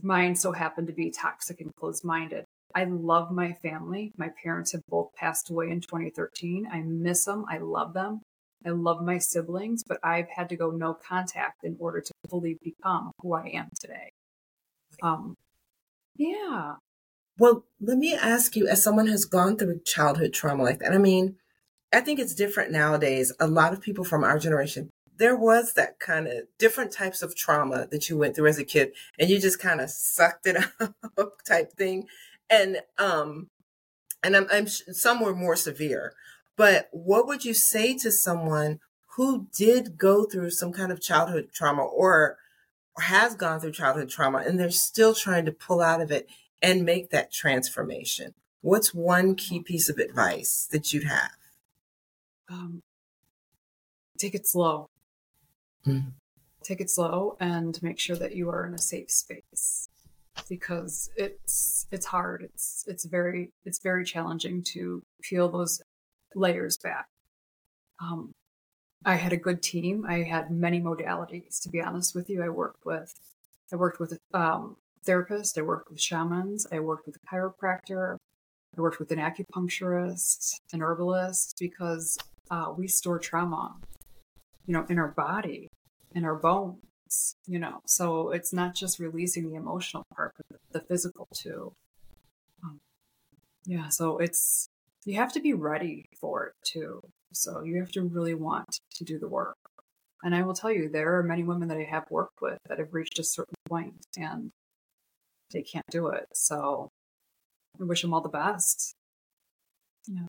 Mine 0.01 0.35
so 0.35 0.51
happened 0.51 0.87
to 0.87 0.93
be 0.93 1.11
toxic 1.11 1.61
and 1.61 1.75
closed 1.75 2.03
minded. 2.03 2.45
I 2.73 2.85
love 2.85 3.31
my 3.31 3.53
family. 3.53 4.13
My 4.17 4.29
parents 4.43 4.71
have 4.71 4.81
both 4.89 5.13
passed 5.15 5.49
away 5.49 5.69
in 5.69 5.81
2013. 5.81 6.67
I 6.71 6.81
miss 6.81 7.25
them. 7.25 7.45
I 7.49 7.57
love 7.57 7.93
them. 7.93 8.21
I 8.65 8.69
love 8.69 9.03
my 9.03 9.17
siblings, 9.17 9.83
but 9.83 9.99
I've 10.03 10.29
had 10.29 10.49
to 10.49 10.55
go 10.55 10.69
no 10.69 10.93
contact 10.93 11.63
in 11.63 11.75
order 11.79 12.01
to 12.01 12.11
fully 12.29 12.57
become 12.63 13.11
who 13.21 13.33
I 13.33 13.47
am 13.53 13.69
today. 13.79 14.11
Um, 15.01 15.35
yeah. 16.15 16.75
Well, 17.39 17.65
let 17.79 17.97
me 17.97 18.13
ask 18.13 18.55
you, 18.55 18.67
as 18.67 18.83
someone 18.83 19.07
who's 19.07 19.25
gone 19.25 19.57
through 19.57 19.81
childhood 19.83 20.33
trauma 20.33 20.63
like 20.63 20.79
that, 20.79 20.91
I 20.91 20.99
mean, 20.99 21.37
I 21.91 22.01
think 22.01 22.19
it's 22.19 22.35
different 22.35 22.71
nowadays. 22.71 23.33
A 23.39 23.47
lot 23.47 23.73
of 23.73 23.81
people 23.81 24.03
from 24.03 24.23
our 24.23 24.37
generation 24.37 24.89
there 25.21 25.35
was 25.35 25.73
that 25.73 25.99
kind 25.99 26.27
of 26.27 26.45
different 26.57 26.91
types 26.91 27.21
of 27.21 27.35
trauma 27.35 27.87
that 27.91 28.09
you 28.09 28.17
went 28.17 28.35
through 28.35 28.47
as 28.47 28.57
a 28.57 28.65
kid 28.65 28.91
and 29.19 29.29
you 29.29 29.39
just 29.39 29.59
kind 29.59 29.79
of 29.79 29.87
sucked 29.87 30.47
it 30.47 30.57
up 31.17 31.43
type 31.47 31.71
thing. 31.73 32.07
And 32.49 32.81
um 32.97 33.51
and 34.23 34.35
I'm, 34.35 34.47
I'm 34.51 34.67
some 34.67 35.19
were 35.19 35.35
more 35.35 35.55
severe. 35.55 36.13
But 36.57 36.89
what 36.91 37.27
would 37.27 37.45
you 37.45 37.53
say 37.53 37.95
to 37.99 38.11
someone 38.11 38.79
who 39.15 39.47
did 39.55 39.95
go 39.95 40.23
through 40.23 40.49
some 40.49 40.73
kind 40.73 40.91
of 40.91 40.99
childhood 40.99 41.49
trauma 41.53 41.83
or 41.83 42.37
has 42.97 43.35
gone 43.35 43.59
through 43.59 43.73
childhood 43.73 44.09
trauma 44.09 44.39
and 44.39 44.59
they're 44.59 44.71
still 44.71 45.13
trying 45.13 45.45
to 45.45 45.51
pull 45.51 45.81
out 45.81 46.01
of 46.01 46.09
it 46.09 46.27
and 46.63 46.83
make 46.83 47.11
that 47.11 47.31
transformation? 47.31 48.33
What's 48.61 48.91
one 48.91 49.35
key 49.35 49.61
piece 49.61 49.87
of 49.87 49.99
advice 49.99 50.67
that 50.71 50.91
you'd 50.91 51.03
have? 51.03 51.37
Um, 52.49 52.81
take 54.17 54.33
it 54.33 54.47
slow 54.47 54.90
Mm. 55.85 56.13
Take 56.63 56.81
it 56.81 56.89
slow 56.89 57.37
and 57.39 57.81
make 57.81 57.99
sure 57.99 58.15
that 58.15 58.35
you 58.35 58.49
are 58.49 58.65
in 58.65 58.73
a 58.73 58.77
safe 58.77 59.09
space 59.09 59.89
because 60.47 61.09
it's 61.15 61.87
it's 61.91 62.05
hard. 62.05 62.43
It's 62.43 62.85
it's 62.87 63.05
very 63.05 63.51
it's 63.65 63.79
very 63.79 64.05
challenging 64.05 64.63
to 64.73 65.01
peel 65.21 65.49
those 65.49 65.81
layers 66.35 66.77
back. 66.77 67.07
Um, 67.99 68.31
I 69.03 69.15
had 69.15 69.33
a 69.33 69.37
good 69.37 69.63
team. 69.63 70.05
I 70.07 70.23
had 70.23 70.51
many 70.51 70.79
modalities. 70.79 71.61
To 71.63 71.69
be 71.69 71.81
honest 71.81 72.13
with 72.13 72.29
you, 72.29 72.43
I 72.43 72.49
worked 72.49 72.85
with 72.85 73.13
I 73.73 73.75
worked 73.75 73.99
with 73.99 74.17
um, 74.33 74.77
therapists. 75.05 75.57
I 75.57 75.63
worked 75.63 75.89
with 75.89 75.99
shamans. 75.99 76.67
I 76.71 76.79
worked 76.79 77.07
with 77.07 77.15
a 77.15 77.35
chiropractor. 77.35 78.17
I 78.77 78.81
worked 78.81 78.99
with 78.99 79.11
an 79.11 79.19
acupuncturist, 79.19 80.59
an 80.71 80.81
herbalist, 80.81 81.57
because 81.59 82.17
uh, 82.49 82.71
we 82.77 82.87
store 82.87 83.19
trauma 83.19 83.75
you 84.65 84.73
know, 84.73 84.85
in 84.89 84.99
our 84.99 85.09
body, 85.09 85.67
in 86.13 86.25
our 86.25 86.35
bones, 86.35 87.35
you 87.47 87.59
know. 87.59 87.81
So 87.85 88.31
it's 88.31 88.53
not 88.53 88.75
just 88.75 88.99
releasing 88.99 89.49
the 89.49 89.55
emotional 89.55 90.03
part, 90.15 90.33
but 90.49 90.59
the 90.71 90.81
physical 90.81 91.27
too. 91.33 91.73
Um, 92.63 92.79
yeah, 93.65 93.89
so 93.89 94.17
it's, 94.17 94.67
you 95.05 95.15
have 95.15 95.33
to 95.33 95.39
be 95.39 95.53
ready 95.53 96.05
for 96.19 96.47
it 96.47 96.53
too. 96.63 97.01
So 97.33 97.63
you 97.63 97.79
have 97.79 97.91
to 97.93 98.03
really 98.03 98.33
want 98.33 98.79
to 98.95 99.03
do 99.03 99.17
the 99.17 99.27
work. 99.27 99.57
And 100.23 100.35
I 100.35 100.43
will 100.43 100.53
tell 100.53 100.71
you, 100.71 100.89
there 100.89 101.17
are 101.17 101.23
many 101.23 101.43
women 101.43 101.67
that 101.69 101.77
I 101.77 101.87
have 101.89 102.05
worked 102.11 102.41
with 102.41 102.59
that 102.67 102.77
have 102.77 102.93
reached 102.93 103.17
a 103.17 103.23
certain 103.23 103.55
point 103.67 104.05
and 104.17 104.51
they 105.51 105.63
can't 105.63 105.85
do 105.89 106.07
it. 106.07 106.27
So 106.33 106.89
I 107.79 107.85
wish 107.85 108.01
them 108.01 108.13
all 108.13 108.21
the 108.21 108.29
best. 108.29 108.95
Yeah. 110.07 110.27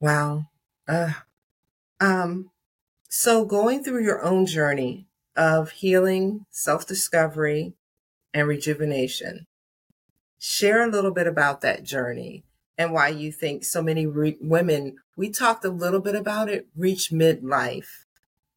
Wow. 0.00 0.46
Uh, 0.88 1.12
um, 2.00 2.50
so, 3.14 3.44
going 3.44 3.84
through 3.84 4.04
your 4.04 4.24
own 4.24 4.46
journey 4.46 5.06
of 5.36 5.72
healing, 5.72 6.46
self 6.50 6.86
discovery, 6.86 7.74
and 8.32 8.48
rejuvenation, 8.48 9.46
share 10.38 10.82
a 10.82 10.90
little 10.90 11.10
bit 11.10 11.26
about 11.26 11.60
that 11.60 11.82
journey 11.82 12.42
and 12.78 12.90
why 12.90 13.08
you 13.08 13.30
think 13.30 13.64
so 13.64 13.82
many 13.82 14.06
re- 14.06 14.38
women, 14.40 14.96
we 15.14 15.28
talked 15.28 15.62
a 15.66 15.68
little 15.68 16.00
bit 16.00 16.14
about 16.14 16.48
it, 16.48 16.68
reach 16.74 17.10
midlife 17.10 18.06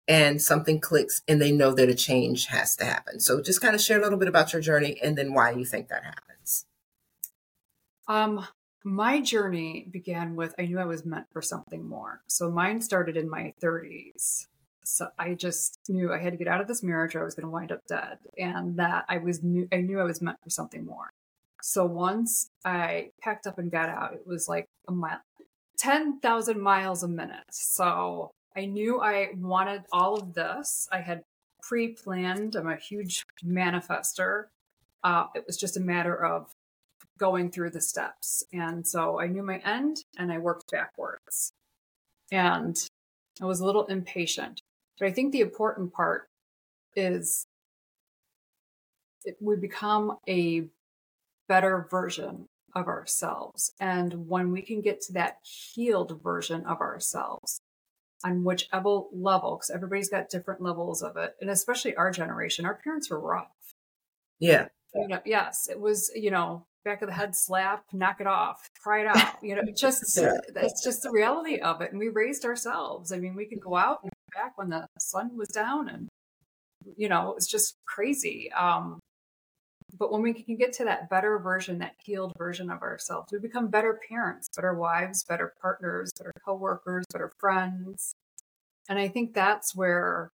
and 0.08 0.42
something 0.42 0.80
clicks 0.80 1.22
and 1.28 1.42
they 1.42 1.52
know 1.52 1.74
that 1.74 1.90
a 1.90 1.94
change 1.94 2.46
has 2.46 2.78
to 2.78 2.86
happen. 2.86 3.20
So, 3.20 3.42
just 3.42 3.60
kind 3.60 3.76
of 3.76 3.82
share 3.82 4.00
a 4.00 4.04
little 4.04 4.18
bit 4.18 4.30
about 4.30 4.54
your 4.54 4.62
journey 4.62 4.98
and 5.04 5.18
then 5.18 5.34
why 5.34 5.52
you 5.52 5.66
think 5.66 5.90
that 5.90 6.06
happens. 6.06 6.66
Um, 8.08 8.48
my 8.86 9.20
journey 9.20 9.88
began 9.92 10.36
with 10.36 10.54
I 10.60 10.66
knew 10.68 10.80
I 10.80 10.86
was 10.86 11.06
meant 11.06 11.26
for 11.34 11.42
something 11.42 11.90
more. 11.90 12.22
So 12.28 12.52
mine 12.52 12.82
started 12.82 13.18
in 13.18 13.28
my 13.28 13.52
30s. 13.62 14.46
so 14.84 15.08
I 15.18 15.34
just 15.34 15.80
knew 15.90 16.14
I 16.14 16.20
had 16.20 16.34
to 16.34 16.38
get 16.38 16.48
out 16.48 16.62
of 16.62 16.68
this 16.68 16.84
marriage 16.84 17.16
or 17.16 17.22
I 17.22 17.24
was 17.24 17.34
going 17.34 17.48
to 17.48 17.50
wind 17.50 17.72
up 17.72 17.82
dead, 17.90 18.20
and 18.38 18.78
that 18.78 19.06
I 19.10 19.18
was 19.18 19.44
new. 19.44 19.68
I 19.74 19.78
knew 19.78 20.00
I 20.00 20.04
was 20.04 20.22
meant 20.22 20.38
for 20.44 20.52
something 20.52 20.86
more. 20.86 21.10
So 21.64 21.84
once 21.86 22.52
I 22.64 23.10
packed 23.22 23.48
up 23.48 23.58
and 23.58 23.72
got 23.72 23.90
out, 23.90 24.14
it 24.14 24.28
was 24.28 24.48
like 24.48 24.68
a 24.88 24.92
mile, 24.92 25.22
ten 25.80 26.20
thousand 26.20 26.62
miles 26.62 27.02
a 27.02 27.08
minute. 27.08 27.46
So 27.50 28.30
I 28.56 28.66
knew 28.66 29.02
I 29.02 29.30
wanted 29.36 29.82
all 29.92 30.16
of 30.16 30.36
this. 30.36 30.88
I 30.92 31.02
had 31.02 31.24
pre-planned. 31.64 32.56
I'm 32.56 32.70
a 32.70 32.76
huge 32.76 33.26
manifester. 33.44 34.44
Uh, 35.04 35.26
it 35.34 35.44
was 35.48 35.58
just 35.58 35.76
a 35.76 35.80
matter 35.80 36.16
of 36.16 36.52
going 37.18 37.52
through 37.52 37.70
the 37.72 37.82
steps, 37.82 38.44
and 38.52 38.86
so 38.86 39.20
I 39.20 39.28
knew 39.28 39.44
my 39.44 39.58
end, 39.60 40.04
and 40.18 40.32
I 40.32 40.38
worked 40.38 40.72
backwards. 40.72 41.54
And 42.32 42.78
I 43.42 43.46
was 43.46 43.60
a 43.60 43.66
little 43.66 43.86
impatient. 43.86 44.62
But 45.00 45.08
I 45.08 45.12
think 45.12 45.32
the 45.32 45.42
important 45.42 45.94
part 45.94 46.30
is 46.96 47.46
we 49.40 49.56
become 49.56 50.18
a 50.28 50.66
better 51.48 51.88
version 51.90 52.48
of 52.74 52.88
ourselves. 52.88 53.72
And 53.80 54.28
when 54.28 54.52
we 54.52 54.62
can 54.62 54.82
get 54.82 55.02
to 55.02 55.14
that 55.14 55.38
healed 55.44 56.22
version 56.22 56.66
of 56.66 56.82
ourselves, 56.82 57.62
on 58.24 58.44
whichever 58.44 59.02
level, 59.14 59.58
because 59.58 59.70
everybody's 59.70 60.10
got 60.10 60.30
different 60.30 60.62
levels 60.62 61.02
of 61.04 61.16
it, 61.18 61.36
and 61.40 61.50
especially 61.50 61.96
our 61.96 62.12
generation, 62.12 62.66
our 62.66 62.80
parents 62.84 63.10
were 63.10 63.20
rough. 63.20 63.52
Yeah. 64.40 64.68
You 64.94 65.08
know, 65.08 65.20
yes, 65.26 65.68
it 65.70 65.80
was, 65.80 66.12
you 66.16 66.32
know, 66.32 66.66
back 66.86 67.02
of 67.02 67.10
the 67.10 67.14
head 67.14 67.36
slap, 67.36 67.84
knock 67.92 68.22
it 68.22 68.28
off, 68.28 68.70
cry 68.82 69.02
it 69.02 69.08
out. 69.08 69.44
You 69.44 69.56
know, 69.56 69.64
just 69.76 70.18
yeah. 70.22 70.38
it's 70.56 70.84
just 70.84 71.02
the 71.02 71.12
reality 71.12 71.60
of 71.60 71.82
it. 71.82 71.92
And 71.92 72.00
we 72.00 72.10
raised 72.10 72.46
ourselves. 72.46 73.12
I 73.12 73.18
mean, 73.18 73.36
we 73.36 73.46
could 73.46 73.60
go 73.60 73.76
out 73.76 74.00
and 74.04 74.12
back 74.34 74.58
when 74.58 74.70
the 74.70 74.88
sun 75.00 75.36
was 75.36 75.50
down 75.50 75.90
and 75.90 76.08
you 76.98 77.10
know, 77.10 77.32
it 77.32 77.36
was 77.36 77.48
just 77.48 77.76
crazy. 77.86 78.52
Um, 78.52 79.00
but 79.98 80.12
when 80.12 80.22
we 80.22 80.34
can 80.34 80.58
get 80.58 80.74
to 80.74 80.86
that 80.86 81.10
better 81.10 81.40
version, 81.40 81.80
that 81.80 81.94
healed 82.04 82.34
version 82.38 82.70
of 82.70 82.82
ourselves, 82.82 83.32
we 83.32 83.40
become 83.40 83.70
better 83.70 84.00
parents, 84.10 84.50
better 84.56 84.74
wives, 84.74 85.24
better 85.24 85.54
partners, 85.62 86.12
better 86.18 86.34
coworkers, 86.44 87.06
better 87.12 87.32
friends. 87.40 88.14
And 88.90 89.00
I 89.00 89.08
think 89.08 89.34
that's 89.34 89.76
where 89.76 90.30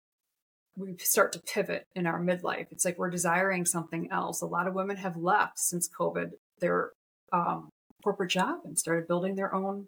we 0.79 0.95
start 0.99 1.33
to 1.33 1.39
pivot 1.39 1.87
in 1.93 2.07
our 2.07 2.19
midlife. 2.19 2.67
It's 2.71 2.85
like 2.85 2.97
we're 2.97 3.09
desiring 3.09 3.65
something 3.65 4.09
else. 4.11 4.41
A 4.41 4.45
lot 4.45 4.65
of 4.65 4.73
women 4.73 4.95
have 4.97 5.17
left 5.17 5.59
since 5.59 5.89
COVID 5.89 6.31
their 6.61 6.91
um, 7.33 7.69
corporate 8.03 8.31
job 8.31 8.59
and 8.63 8.79
started 8.79 9.07
building 9.07 9.35
their 9.35 9.53
own 9.53 9.87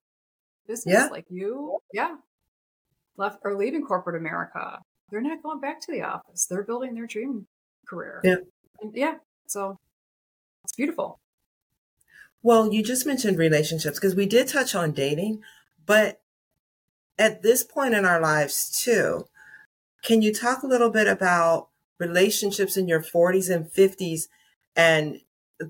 business, 0.68 0.94
yeah. 0.94 1.08
like 1.08 1.26
you. 1.30 1.78
Yeah, 1.94 2.16
left 3.18 3.40
or 3.44 3.58
leaving 3.58 3.86
corporate 3.86 4.18
America. 4.18 4.80
They're 5.10 5.22
not 5.22 5.42
going 5.42 5.62
back 5.62 5.80
to 5.82 5.92
the 5.92 6.04
office. 6.04 6.46
They're 6.46 6.64
building 6.64 6.94
their 6.94 7.08
dream 7.08 7.48
career. 7.88 8.20
Yeah, 8.24 8.36
and 8.82 8.92
yeah. 8.94 9.16
So 9.48 9.78
it's 10.64 10.74
beautiful. 10.76 11.20
Well, 12.44 12.74
you 12.74 12.84
just 12.84 13.06
mentioned 13.06 13.38
relationships 13.38 13.98
because 13.98 14.16
we 14.16 14.26
did 14.26 14.48
touch 14.48 14.76
on 14.76 14.92
dating, 14.92 15.42
but 15.86 16.22
at 17.18 17.44
this 17.44 17.64
point 17.64 17.94
in 17.94 18.04
our 18.04 18.20
lives 18.20 18.82
too, 18.84 19.28
can 20.02 20.22
you 20.22 20.34
talk 20.34 20.64
a 20.64 20.68
little 20.68 20.90
bit 20.90 21.08
about 21.08 21.70
relationships 22.00 22.76
in 22.76 22.88
your 22.88 23.02
40s 23.02 23.54
and 23.54 23.66
50s 23.66 24.28
and 24.76 25.22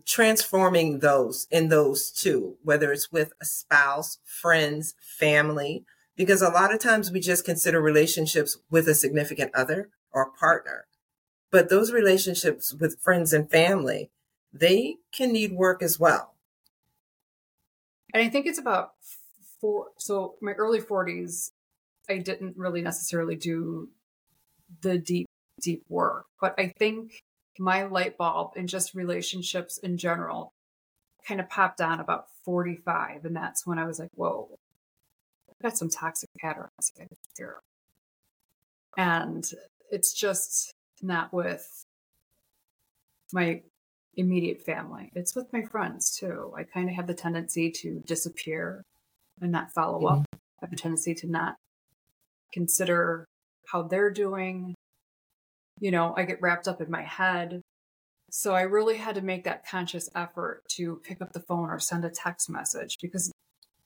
transforming 0.06 1.00
those 1.00 1.48
in 1.52 1.68
those 1.68 2.10
two, 2.10 2.56
whether 2.64 2.92
it's 2.92 3.12
with 3.12 3.34
a 3.42 3.46
spouse, 3.46 4.20
friends, 4.24 4.96
family? 5.00 5.86
Because 6.16 6.42
a 6.42 6.50
lot 6.50 6.74
of 6.74 6.80
times 6.80 7.12
we 7.12 7.20
just 7.20 7.46
consider 7.46 7.82
relationships 7.82 8.58
with 8.70 8.88
a 8.88 8.96
significant 8.96 9.54
other 9.54 9.90
or 10.12 10.32
partner. 10.32 10.86
But 11.52 11.70
those 11.70 11.92
relationships 11.92 12.74
with 12.74 13.00
friends 13.02 13.34
and 13.34 13.50
family, 13.50 14.10
they 14.54 14.98
can 15.12 15.34
need 15.34 15.52
work 15.52 15.84
as 15.84 16.00
well. 16.00 16.36
And 18.14 18.24
I 18.24 18.30
think 18.30 18.46
it's 18.46 18.60
about 18.60 18.94
four. 19.60 19.88
So 19.98 20.36
my 20.42 20.54
early 20.54 20.80
40s, 20.80 21.52
I 22.10 22.18
didn't 22.18 22.58
really 22.58 22.82
necessarily 22.82 23.36
do 23.36 23.90
the 24.82 24.98
deep, 24.98 25.28
deep 25.62 25.84
work. 25.90 26.26
But 26.40 26.56
I 26.58 26.74
think 26.80 27.12
my 27.60 27.84
light 27.84 28.18
bulb 28.18 28.52
and 28.56 28.68
just 28.70 28.96
relationships 28.96 29.78
in 29.78 29.98
general 29.98 30.54
kind 31.28 31.40
of 31.40 31.50
popped 31.50 31.82
on 31.82 32.00
about 32.00 32.26
45. 32.46 33.26
And 33.26 33.36
that's 33.36 33.66
when 33.66 33.78
I 33.78 33.86
was 33.86 34.00
like, 34.00 34.10
whoa, 34.16 34.50
I've 35.50 35.62
got 35.62 35.78
some 35.78 35.90
toxic 35.90 36.30
patterns 36.40 36.92
here. 37.38 37.60
And 38.98 39.46
it's 39.92 40.14
just 40.14 40.74
not 41.02 41.34
with 41.34 41.86
my 43.34 43.62
immediate 44.16 44.62
family. 44.62 45.12
It's 45.16 45.36
with 45.36 45.52
my 45.54 45.64
friends 45.64 46.16
too. 46.18 46.54
I 46.58 46.64
kind 46.64 46.90
of 46.90 46.96
have 46.96 47.08
the 47.08 47.14
tendency 47.14 47.72
to 47.72 48.02
disappear 48.06 48.84
and 49.42 49.52
not 49.52 49.72
follow 49.72 50.00
mm-hmm. 50.00 50.22
up. 50.22 50.26
I 50.34 50.66
have 50.66 50.74
a 50.74 50.76
tendency 50.76 51.14
to 51.16 51.28
not 51.28 51.56
consider 52.54 53.26
how 53.72 53.84
they're 53.84 54.12
doing. 54.12 54.76
You 55.80 55.92
know, 55.92 56.14
I 56.16 56.24
get 56.24 56.42
wrapped 56.42 56.68
up 56.68 56.82
in 56.82 56.92
my 56.92 57.04
head. 57.04 57.62
So 58.30 58.54
I 58.54 58.62
really 58.62 58.98
had 58.98 59.16
to 59.16 59.22
make 59.22 59.44
that 59.44 59.68
conscious 59.68 60.10
effort 60.16 60.64
to 60.76 61.02
pick 61.04 61.22
up 61.22 61.34
the 61.34 61.42
phone 61.42 61.70
or 61.70 61.80
send 61.80 62.06
a 62.06 62.10
text 62.10 62.50
message 62.50 62.98
because, 63.02 63.32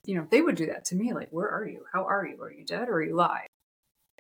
you 0.06 0.16
know, 0.16 0.28
they 0.30 0.42
would 0.42 0.56
do 0.56 0.68
that 0.68 0.86
to 0.86 0.96
me. 0.96 1.14
Like, 1.14 1.30
where 1.32 1.50
are 1.50 1.68
you? 1.68 1.86
How 1.94 2.06
are 2.06 2.28
you? 2.28 2.42
Are 2.42 2.52
you 2.52 2.64
dead 2.66 2.90
or 2.90 2.96
are 2.96 3.04
you 3.04 3.16
alive? 3.16 3.48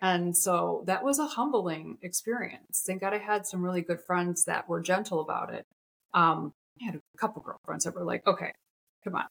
And 0.01 0.36
so 0.36 0.84
that 0.88 1.04
was 1.04 1.19
a 1.19 1.28
humbling 1.28 1.97
experience. 2.01 2.84
Thank 2.86 3.01
God 3.01 3.13
I 3.13 3.19
had 3.19 3.45
some 3.45 3.63
really 3.63 3.82
good 3.82 4.01
friends 4.01 4.45
that 4.45 4.67
were 4.67 4.82
gentle 4.82 5.21
about 5.21 5.54
it. 5.54 5.65
Um, 6.13 6.54
I 6.82 6.86
had 6.86 6.95
a 6.95 7.17
couple 7.17 7.41
girlfriends 7.41 7.86
that 7.86 7.95
were 7.95 8.04
like, 8.04 8.25
okay, 8.28 8.51
come 9.04 9.15
on, 9.15 9.28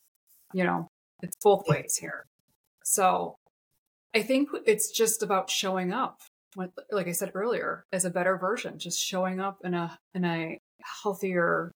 you 0.52 0.64
know, 0.64 0.88
it's 1.22 1.36
both 1.42 1.68
ways 1.68 1.96
here. 1.96 2.24
So 2.82 3.36
I 4.14 4.22
think 4.22 4.48
it's 4.66 4.90
just 4.90 5.22
about 5.22 5.50
showing 5.50 5.92
up. 5.92 6.20
Like 6.56 7.08
I 7.08 7.12
said 7.12 7.32
earlier, 7.34 7.84
as 7.92 8.04
a 8.04 8.10
better 8.10 8.38
version, 8.38 8.78
just 8.78 9.00
showing 9.00 9.40
up 9.40 9.58
in 9.64 9.74
a 9.74 9.98
in 10.14 10.24
a 10.24 10.58
healthier, 11.02 11.72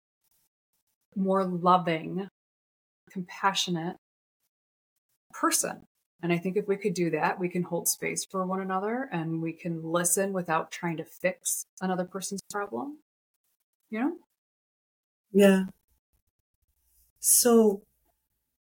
more 1.17 1.45
loving, 1.45 2.29
compassionate 3.11 3.97
person. 5.33 5.83
And 6.23 6.33
I 6.33 6.39
think 6.39 6.57
if 6.57 6.69
we 6.69 6.77
could 6.77 6.95
do 6.95 7.11
that, 7.11 7.41
we 7.41 7.49
can 7.49 7.63
hold 7.63 7.89
space 7.89 8.25
for 8.25 8.45
one 8.47 8.61
another 8.61 9.09
and 9.13 9.41
we 9.43 9.53
can 9.53 9.83
listen 9.83 10.33
without 10.33 10.71
trying 10.71 10.97
to 10.99 11.05
fix 11.05 11.65
another 11.81 12.05
person's 12.05 12.43
problem. 12.51 12.99
You 13.91 14.01
know? 14.01 14.13
Yeah. 15.33 15.65
So 17.21 17.83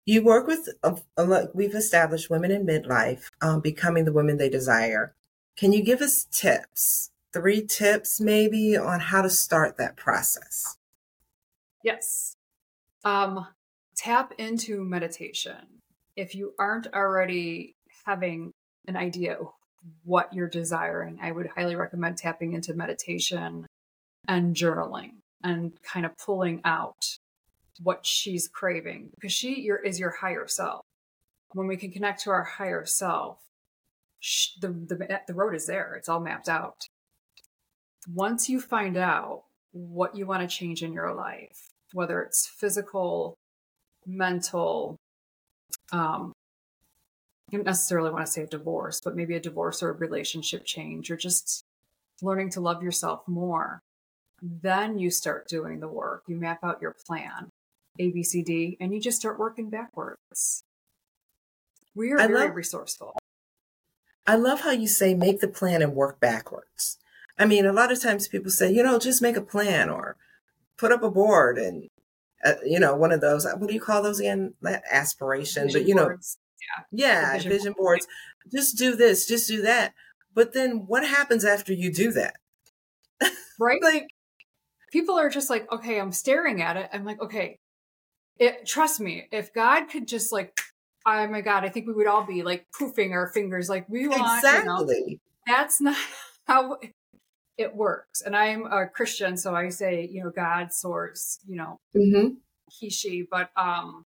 you 0.09 0.23
work 0.23 0.47
with, 0.47 0.71
a, 0.83 1.49
we've 1.53 1.75
established 1.75 2.31
women 2.31 2.51
in 2.51 2.67
midlife 2.67 3.29
um, 3.43 3.61
becoming 3.61 4.07
the 4.07 4.13
women 4.13 4.39
they 4.39 4.49
desire. 4.49 5.15
Can 5.55 5.73
you 5.73 5.83
give 5.83 6.01
us 6.01 6.27
tips, 6.33 7.11
three 7.35 7.67
tips 7.67 8.19
maybe, 8.19 8.75
on 8.75 9.01
how 9.01 9.21
to 9.21 9.29
start 9.29 9.77
that 9.77 9.97
process? 9.97 10.79
Yes. 11.85 12.37
Um, 13.05 13.49
tap 13.97 14.33
into 14.39 14.83
meditation. 14.83 15.83
If 16.17 16.35
you 16.35 16.55
aren't 16.59 16.87
already 16.95 17.77
having 18.07 18.55
an 18.87 18.97
idea 18.97 19.35
of 19.35 19.49
what 20.05 20.33
you're 20.33 20.49
desiring, 20.49 21.19
I 21.21 21.33
would 21.33 21.49
highly 21.55 21.77
recommend 21.77 22.17
tapping 22.17 22.55
into 22.55 22.73
meditation 22.73 23.67
and 24.27 24.57
journaling 24.57 25.17
and 25.45 25.73
kind 25.83 26.07
of 26.07 26.17
pulling 26.17 26.63
out 26.65 27.19
what 27.83 28.05
she's 28.05 28.49
craving 28.49 29.11
because 29.15 29.33
she 29.33 29.61
your, 29.61 29.77
is 29.77 30.01
your 30.01 30.11
higher 30.11 30.47
self. 30.47 30.83
When 31.53 31.67
we 31.67 31.77
can 31.77 31.91
connect 31.91 32.23
to 32.25 32.31
our 32.31 32.45
higher 32.45 32.85
self, 32.85 33.39
the, 34.61 34.69
the, 34.69 35.21
the 35.27 35.35
road 35.35 35.55
is 35.55 35.67
there. 35.67 35.95
It's 35.95 36.09
all 36.09 36.21
mapped 36.21 36.49
out. 36.49 36.77
Once 38.13 38.49
you 38.49 38.61
find 38.61 38.97
out 38.97 39.45
what 39.73 40.17
you 40.17 40.27
want 40.27 40.43
to 40.43 40.57
change 40.57 40.83
in 40.83 40.93
your 40.93 41.15
life, 41.15 41.69
whether 41.93 42.23
it's 42.23 42.47
physical, 42.47 43.35
mental, 44.07 44.97
um, 45.93 46.33
you 47.51 47.59
don't 47.59 47.67
necessarily 47.67 48.11
want 48.11 48.27
to 48.27 48.31
say 48.31 48.43
a 48.43 48.47
divorce, 48.47 49.01
but 49.03 49.17
maybe 49.17 49.35
a 49.35 49.41
divorce 49.41 49.83
or 49.83 49.91
a 49.91 49.95
relationship 49.95 50.65
change, 50.67 51.11
or 51.11 51.17
just 51.17 51.65
learning 52.21 52.51
to 52.51 52.61
love 52.61 52.83
yourself 52.83 53.27
more. 53.27 53.81
Then 54.43 54.99
you 54.99 55.11
start 55.11 55.49
doing 55.49 55.81
the 55.81 55.89
work. 55.89 56.25
You 56.29 56.37
map 56.37 56.63
out 56.63 56.83
your 56.83 56.95
plan. 57.07 57.49
A, 57.99 58.11
B, 58.11 58.23
C, 58.23 58.43
D, 58.43 58.77
and 58.81 58.93
you 58.93 59.01
just 59.01 59.19
start 59.19 59.39
working 59.39 59.71
backwards. 59.71 60.65
We 61.95 62.13
are 62.13 62.21
I 62.21 62.27
very 62.27 62.47
love, 62.47 62.55
resourceful. 62.55 63.17
I 64.27 64.37
love 64.37 64.61
how 64.61 64.71
you 64.71 64.87
say 64.87 65.15
make 65.15 65.41
the 65.41 65.49
plan 65.49 65.83
and 65.83 65.95
work 65.95 66.21
backwards. 66.21 66.99
I 67.39 67.47
mean, 67.47 67.67
a 67.67 67.73
lot 67.73 67.93
of 67.93 68.01
times 68.01 68.29
people 68.29 68.51
say, 68.51 68.73
you 68.73 68.83
know, 68.83 68.99
just 68.99 69.23
make 69.23 69.37
a 69.37 69.43
plan 69.43 69.89
or 69.89 70.17
put 70.77 70.93
up 70.93 71.03
a 71.03 71.11
board 71.11 71.59
and, 71.59 71.89
uh, 72.45 72.55
you 72.65 72.79
know, 72.79 72.95
one 72.95 73.13
of 73.13 73.21
those, 73.21 73.45
what 73.45 73.69
do 73.69 73.75
you 73.75 73.81
call 73.81 74.03
those 74.03 74.21
again? 74.21 74.55
Aspirations, 74.91 75.73
but 75.73 75.87
you 75.89 75.95
know, 75.95 76.11
yeah, 76.11 76.85
yeah, 76.93 77.33
vision, 77.33 77.51
vision 77.51 77.75
boards. 77.77 78.07
boards. 78.07 78.55
Just 78.55 78.79
do 78.79 78.95
this, 78.97 79.27
just 79.27 79.49
do 79.49 79.63
that. 79.63 79.95
But 80.35 80.53
then 80.53 80.87
what 80.87 81.07
happens 81.07 81.45
after 81.45 81.73
you 81.73 81.93
do 81.93 82.13
that? 82.13 82.37
Right? 83.61 83.83
like, 83.83 84.07
People 84.93 85.19
are 85.19 85.29
just 85.29 85.51
like, 85.51 85.71
okay, 85.71 86.01
I'm 86.01 86.13
staring 86.13 86.63
at 86.63 86.77
it. 86.77 86.89
I'm 86.93 87.05
like, 87.05 87.21
okay, 87.21 87.59
it, 88.39 88.67
trust 88.67 89.01
me, 89.01 89.27
if 89.33 89.53
God 89.53 89.87
could 89.87 90.07
just 90.07 90.33
like, 90.33 90.59
oh 91.07 91.27
my 91.29 91.41
God, 91.41 91.65
I 91.65 91.69
think 91.69 91.87
we 91.87 91.95
would 91.95 92.07
all 92.07 92.25
be 92.25 92.43
like 92.43 92.67
poofing 92.79 93.13
our 93.13 93.29
fingers 93.29 93.69
like 93.69 93.89
we 93.89 94.09
want. 94.09 94.45
exactly. 94.45 94.97
You 95.07 95.11
know, 95.11 95.17
that's 95.47 95.81
not 95.81 95.97
how 96.47 96.79
it 97.57 97.75
works. 97.75 98.23
And 98.23 98.37
I'm 98.37 98.67
a 98.67 98.87
Christian, 98.87 99.37
so 99.37 99.55
I 99.55 99.69
say, 99.71 100.09
you 100.11 100.23
know, 100.23 100.31
God, 100.31 100.73
source, 100.73 101.39
you 101.47 101.57
know, 101.57 101.79
hmm 101.95 102.29
he, 102.71 102.91
she, 102.91 103.27
but 103.31 103.51
um, 103.57 104.05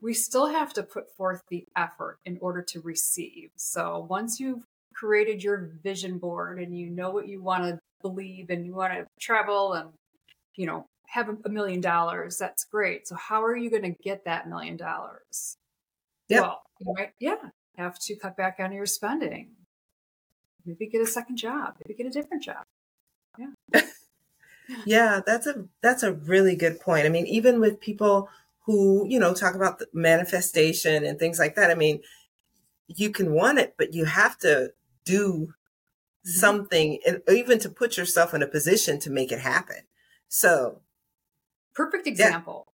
we 0.00 0.14
still 0.14 0.46
have 0.46 0.72
to 0.74 0.82
put 0.82 1.14
forth 1.16 1.42
the 1.50 1.66
effort 1.76 2.18
in 2.24 2.38
order 2.40 2.62
to 2.62 2.80
receive. 2.80 3.50
So 3.56 4.06
once 4.08 4.40
you've 4.40 4.64
created 4.94 5.42
your 5.42 5.72
vision 5.82 6.18
board 6.18 6.60
and 6.60 6.76
you 6.76 6.90
know 6.90 7.10
what 7.10 7.28
you 7.28 7.42
want 7.42 7.64
to 7.64 7.78
believe 8.02 8.50
and 8.50 8.64
you 8.64 8.74
want 8.74 8.92
to 8.92 9.06
travel 9.20 9.72
and, 9.72 9.90
you 10.56 10.66
know, 10.66 10.86
have 11.08 11.28
a 11.44 11.48
million 11.48 11.80
dollars, 11.80 12.38
that's 12.38 12.64
great. 12.64 13.06
So 13.06 13.14
how 13.16 13.42
are 13.44 13.56
you 13.56 13.70
going 13.70 13.82
to 13.82 13.90
get 14.02 14.24
that 14.24 14.48
million 14.48 14.76
dollars? 14.76 15.56
Well, 16.30 16.62
you 16.80 16.94
might, 16.96 17.12
yeah, 17.20 17.50
have 17.76 17.98
to 18.00 18.16
cut 18.16 18.36
back 18.36 18.56
on 18.58 18.72
your 18.72 18.86
spending. 18.86 19.50
Maybe 20.64 20.86
get 20.86 21.02
a 21.02 21.06
second 21.06 21.36
job. 21.36 21.74
Maybe 21.84 21.96
get 22.02 22.06
a 22.06 22.10
different 22.10 22.42
job. 22.42 22.64
Yeah, 23.38 23.80
yeah, 24.86 25.20
that's 25.26 25.46
a 25.46 25.66
that's 25.82 26.02
a 26.02 26.12
really 26.12 26.56
good 26.56 26.80
point. 26.80 27.06
I 27.06 27.10
mean, 27.10 27.26
even 27.26 27.60
with 27.60 27.80
people 27.80 28.28
who, 28.66 29.06
you 29.08 29.18
know, 29.18 29.34
talk 29.34 29.54
about 29.54 29.78
the 29.78 29.86
manifestation 29.92 31.04
and 31.04 31.18
things 31.18 31.38
like 31.38 31.54
that, 31.56 31.70
I 31.70 31.74
mean, 31.74 32.00
you 32.88 33.10
can 33.10 33.32
want 33.34 33.58
it, 33.58 33.74
but 33.76 33.92
you 33.94 34.06
have 34.06 34.38
to 34.38 34.72
do 35.04 35.54
Mhm. 36.26 36.30
something 36.30 37.00
and 37.06 37.22
even 37.28 37.58
to 37.60 37.68
put 37.68 37.96
yourself 37.98 38.34
in 38.34 38.42
a 38.42 38.46
position 38.48 38.98
to 39.00 39.10
make 39.10 39.32
it 39.32 39.40
happen. 39.40 39.82
So, 40.28 40.82
Perfect 41.74 42.06
example. 42.06 42.66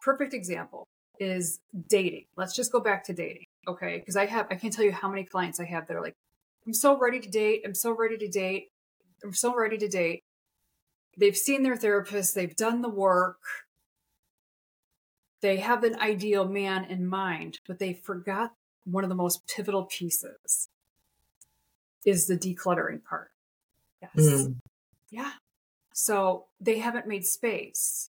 Perfect 0.00 0.34
example 0.34 0.86
is 1.20 1.60
dating. 1.88 2.24
Let's 2.36 2.54
just 2.54 2.72
go 2.72 2.80
back 2.80 3.04
to 3.04 3.12
dating. 3.12 3.44
Okay. 3.66 3.98
Because 3.98 4.16
I 4.16 4.26
have, 4.26 4.46
I 4.50 4.54
can't 4.54 4.72
tell 4.72 4.84
you 4.84 4.92
how 4.92 5.08
many 5.08 5.24
clients 5.24 5.60
I 5.60 5.64
have 5.64 5.86
that 5.88 5.96
are 5.96 6.02
like, 6.02 6.14
I'm 6.66 6.74
so 6.74 6.98
ready 6.98 7.20
to 7.20 7.28
date. 7.28 7.62
I'm 7.64 7.74
so 7.74 7.92
ready 7.92 8.16
to 8.18 8.28
date. 8.28 8.68
I'm 9.24 9.32
so 9.32 9.54
ready 9.54 9.78
to 9.78 9.88
date. 9.88 10.22
They've 11.16 11.36
seen 11.36 11.62
their 11.62 11.76
therapist. 11.76 12.34
They've 12.34 12.54
done 12.54 12.82
the 12.82 12.88
work. 12.88 13.38
They 15.40 15.58
have 15.58 15.84
an 15.84 15.96
ideal 16.00 16.48
man 16.48 16.84
in 16.84 17.06
mind, 17.06 17.58
but 17.66 17.78
they 17.78 17.92
forgot 17.92 18.52
one 18.84 19.04
of 19.04 19.10
the 19.10 19.16
most 19.16 19.46
pivotal 19.46 19.84
pieces 19.84 20.68
is 22.04 22.26
the 22.26 22.36
decluttering 22.36 23.02
part. 23.04 23.30
Yes. 24.00 24.12
mm, 24.16 24.56
Yeah. 25.10 25.32
So 25.92 26.46
they 26.60 26.78
haven't 26.78 27.06
made 27.06 27.26
space 27.26 28.10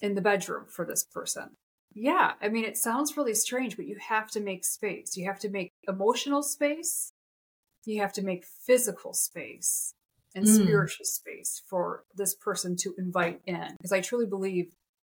in 0.00 0.14
the 0.14 0.20
bedroom 0.20 0.66
for 0.68 0.84
this 0.84 1.04
person. 1.04 1.50
Yeah. 1.94 2.32
I 2.42 2.48
mean, 2.48 2.64
it 2.64 2.76
sounds 2.76 3.16
really 3.16 3.34
strange, 3.34 3.76
but 3.76 3.86
you 3.86 3.96
have 4.08 4.30
to 4.32 4.40
make 4.40 4.64
space. 4.64 5.16
You 5.16 5.24
have 5.26 5.38
to 5.40 5.48
make 5.48 5.72
emotional 5.88 6.42
space. 6.42 7.12
You 7.86 8.00
have 8.02 8.12
to 8.14 8.22
make 8.22 8.44
physical 8.44 9.14
space 9.14 9.94
and 10.34 10.44
Mm. 10.44 10.62
spiritual 10.62 11.06
space 11.06 11.62
for 11.66 12.04
this 12.14 12.34
person 12.34 12.76
to 12.76 12.94
invite 12.98 13.40
in. 13.46 13.76
Because 13.78 13.92
I 13.92 14.00
truly 14.02 14.26
believe 14.26 14.72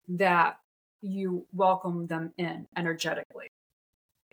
that 0.09 0.59
you 1.01 1.47
welcome 1.53 2.07
them 2.07 2.33
in 2.37 2.67
energetically. 2.75 3.47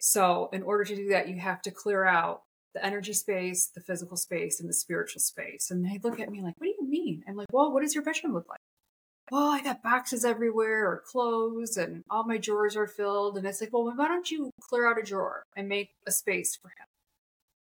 So, 0.01 0.49
in 0.53 0.63
order 0.63 0.85
to 0.85 0.97
do 0.97 1.09
that, 1.11 1.29
you 1.29 1.37
have 1.39 1.63
to 1.63 1.71
clear 1.71 2.05
out 2.05 2.43
the 2.75 2.85
energy 2.85 3.13
space, 3.13 3.67
the 3.67 3.81
physical 3.81 4.17
space, 4.17 4.61
and 4.61 4.69
the 4.69 4.73
spiritual 4.75 5.21
space. 5.21 5.71
And 5.71 5.85
they 5.85 5.99
look 6.03 6.19
at 6.21 6.31
me 6.31 6.43
like, 6.43 6.55
What 6.59 6.67
do 6.67 6.75
you 6.81 6.89
mean? 6.89 7.23
I'm 7.29 7.37
like, 7.37 7.49
Well, 7.53 7.73
what 7.73 7.83
does 7.83 7.95
your 7.95 8.03
bedroom 8.05 8.33
look 8.33 8.49
like? 8.49 8.61
Well, 9.31 9.47
I 9.49 9.63
got 9.63 9.83
boxes 9.83 10.25
everywhere 10.25 10.91
or 10.91 11.03
clothes, 11.07 11.77
and 11.77 12.05
all 12.11 12.25
my 12.25 12.37
drawers 12.39 12.77
are 12.77 12.87
filled. 12.89 13.37
And 13.39 13.47
it's 13.47 13.61
like, 13.61 13.73
Well, 13.73 13.93
why 13.97 14.09
don't 14.09 14.31
you 14.31 14.51
clear 14.61 14.91
out 14.91 14.99
a 14.99 15.03
drawer 15.03 15.45
and 15.57 15.69
make 15.69 15.91
a 16.07 16.13
space 16.13 16.57
for 16.57 16.69
him 16.69 16.87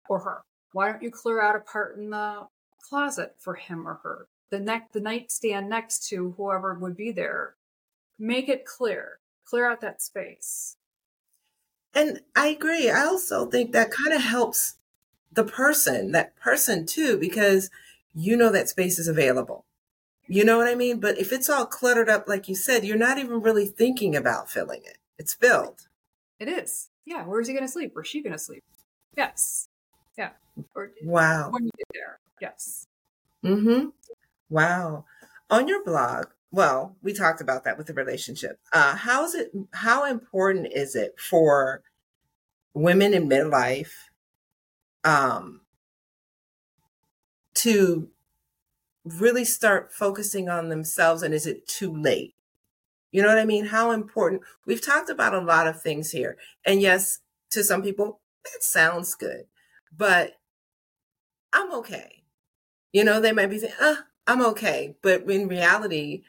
or 0.08 0.20
her? 0.20 0.42
Why 0.72 0.90
don't 0.90 1.02
you 1.02 1.10
clear 1.10 1.40
out 1.42 1.56
a 1.56 1.60
part 1.60 1.96
in 1.98 2.10
the 2.10 2.46
closet 2.88 3.34
for 3.38 3.54
him 3.54 3.86
or 3.88 4.00
her? 4.02 4.26
The 4.50 4.60
neck, 4.60 4.92
the 4.92 5.00
nightstand 5.00 5.68
next 5.68 6.08
to 6.08 6.32
whoever 6.36 6.74
would 6.74 6.96
be 6.96 7.12
there. 7.12 7.54
Make 8.18 8.48
it 8.48 8.64
clear. 8.64 9.18
Clear 9.44 9.70
out 9.70 9.80
that 9.82 10.02
space. 10.02 10.76
and 11.94 12.20
I 12.36 12.48
agree. 12.48 12.88
I 12.90 13.04
also 13.04 13.46
think 13.46 13.72
that 13.72 13.90
kind 13.90 14.12
of 14.14 14.22
helps 14.22 14.76
the 15.32 15.44
person, 15.44 16.12
that 16.12 16.36
person 16.36 16.86
too, 16.86 17.18
because 17.18 17.70
you 18.14 18.36
know 18.36 18.50
that 18.52 18.68
space 18.68 18.98
is 18.98 19.08
available. 19.08 19.64
You 20.32 20.44
know 20.44 20.58
what 20.58 20.68
I 20.68 20.76
mean? 20.76 21.00
But 21.00 21.18
if 21.18 21.32
it's 21.32 21.50
all 21.50 21.66
cluttered 21.66 22.08
up, 22.08 22.28
like 22.28 22.48
you 22.48 22.54
said, 22.54 22.84
you're 22.84 22.96
not 22.96 23.18
even 23.18 23.40
really 23.42 23.66
thinking 23.66 24.14
about 24.14 24.48
filling 24.48 24.82
it. 24.84 24.98
It's 25.18 25.34
filled. 25.34 25.88
It 26.38 26.48
is. 26.48 26.88
Yeah. 27.04 27.24
Where's 27.24 27.48
he 27.48 27.52
going 27.52 27.66
to 27.66 27.72
sleep? 27.72 27.90
Where's 27.94 28.06
she 28.06 28.22
going 28.22 28.34
to 28.34 28.38
sleep? 28.38 28.62
Yes. 29.16 29.66
Yeah. 30.16 30.30
Or 30.76 30.92
Wow. 31.02 31.50
when 31.50 31.64
you 31.64 31.70
get 31.76 31.88
there. 31.92 32.20
Yes. 32.40 32.86
Mm-hmm. 33.44 33.88
Wow. 34.48 35.04
On 35.50 35.66
your 35.66 35.82
blog, 35.82 36.26
well, 36.52 36.94
we 37.02 37.12
talked 37.12 37.40
about 37.40 37.64
that 37.64 37.76
with 37.76 37.88
the 37.88 37.94
relationship. 37.94 38.60
Uh, 38.72 38.94
how 38.94 39.24
is 39.24 39.34
it? 39.34 39.50
How 39.72 40.04
important 40.04 40.68
is 40.72 40.94
it 40.94 41.16
for 41.18 41.82
women 42.72 43.14
in 43.14 43.28
midlife 43.28 43.90
um, 45.02 45.62
to 47.54 48.08
really 49.04 49.44
start 49.44 49.92
focusing 49.92 50.48
on 50.48 50.68
themselves? 50.68 51.22
And 51.22 51.34
is 51.34 51.46
it 51.46 51.66
too 51.66 51.94
late? 51.94 52.34
You 53.12 53.22
know 53.22 53.28
what 53.28 53.38
I 53.38 53.44
mean? 53.44 53.66
How 53.66 53.90
important? 53.90 54.42
We've 54.66 54.84
talked 54.84 55.10
about 55.10 55.34
a 55.34 55.40
lot 55.40 55.66
of 55.66 55.82
things 55.82 56.12
here, 56.12 56.36
and 56.64 56.80
yes, 56.80 57.20
to 57.50 57.64
some 57.64 57.82
people 57.82 58.20
that 58.44 58.62
sounds 58.62 59.14
good, 59.14 59.46
but 59.96 60.34
I'm 61.52 61.72
okay. 61.74 62.22
You 62.92 63.04
know, 63.04 63.20
they 63.20 63.32
might 63.32 63.50
be 63.50 63.58
saying, 63.58 63.74
uh, 63.80 63.96
I'm 64.26 64.44
okay. 64.46 64.96
But 65.02 65.22
in 65.22 65.48
reality, 65.48 66.22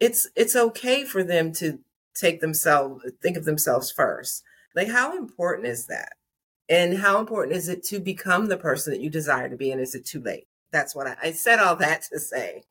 it's 0.00 0.28
it's 0.36 0.56
okay 0.56 1.04
for 1.04 1.22
them 1.22 1.52
to 1.54 1.80
take 2.14 2.40
themselves 2.40 3.04
think 3.22 3.36
of 3.36 3.44
themselves 3.44 3.90
first. 3.90 4.42
Like 4.74 4.88
how 4.88 5.16
important 5.16 5.68
is 5.68 5.86
that? 5.86 6.14
And 6.68 6.98
how 6.98 7.20
important 7.20 7.56
is 7.56 7.68
it 7.68 7.84
to 7.84 8.00
become 8.00 8.46
the 8.46 8.56
person 8.56 8.92
that 8.92 9.02
you 9.02 9.10
desire 9.10 9.48
to 9.50 9.56
be? 9.56 9.70
And 9.70 9.80
is 9.80 9.94
it 9.94 10.06
too 10.06 10.20
late? 10.20 10.46
That's 10.74 10.92
what 10.92 11.06
I, 11.06 11.16
I 11.22 11.30
said 11.30 11.60
all 11.60 11.76
that 11.76 12.02
to 12.12 12.18
say. 12.18 12.64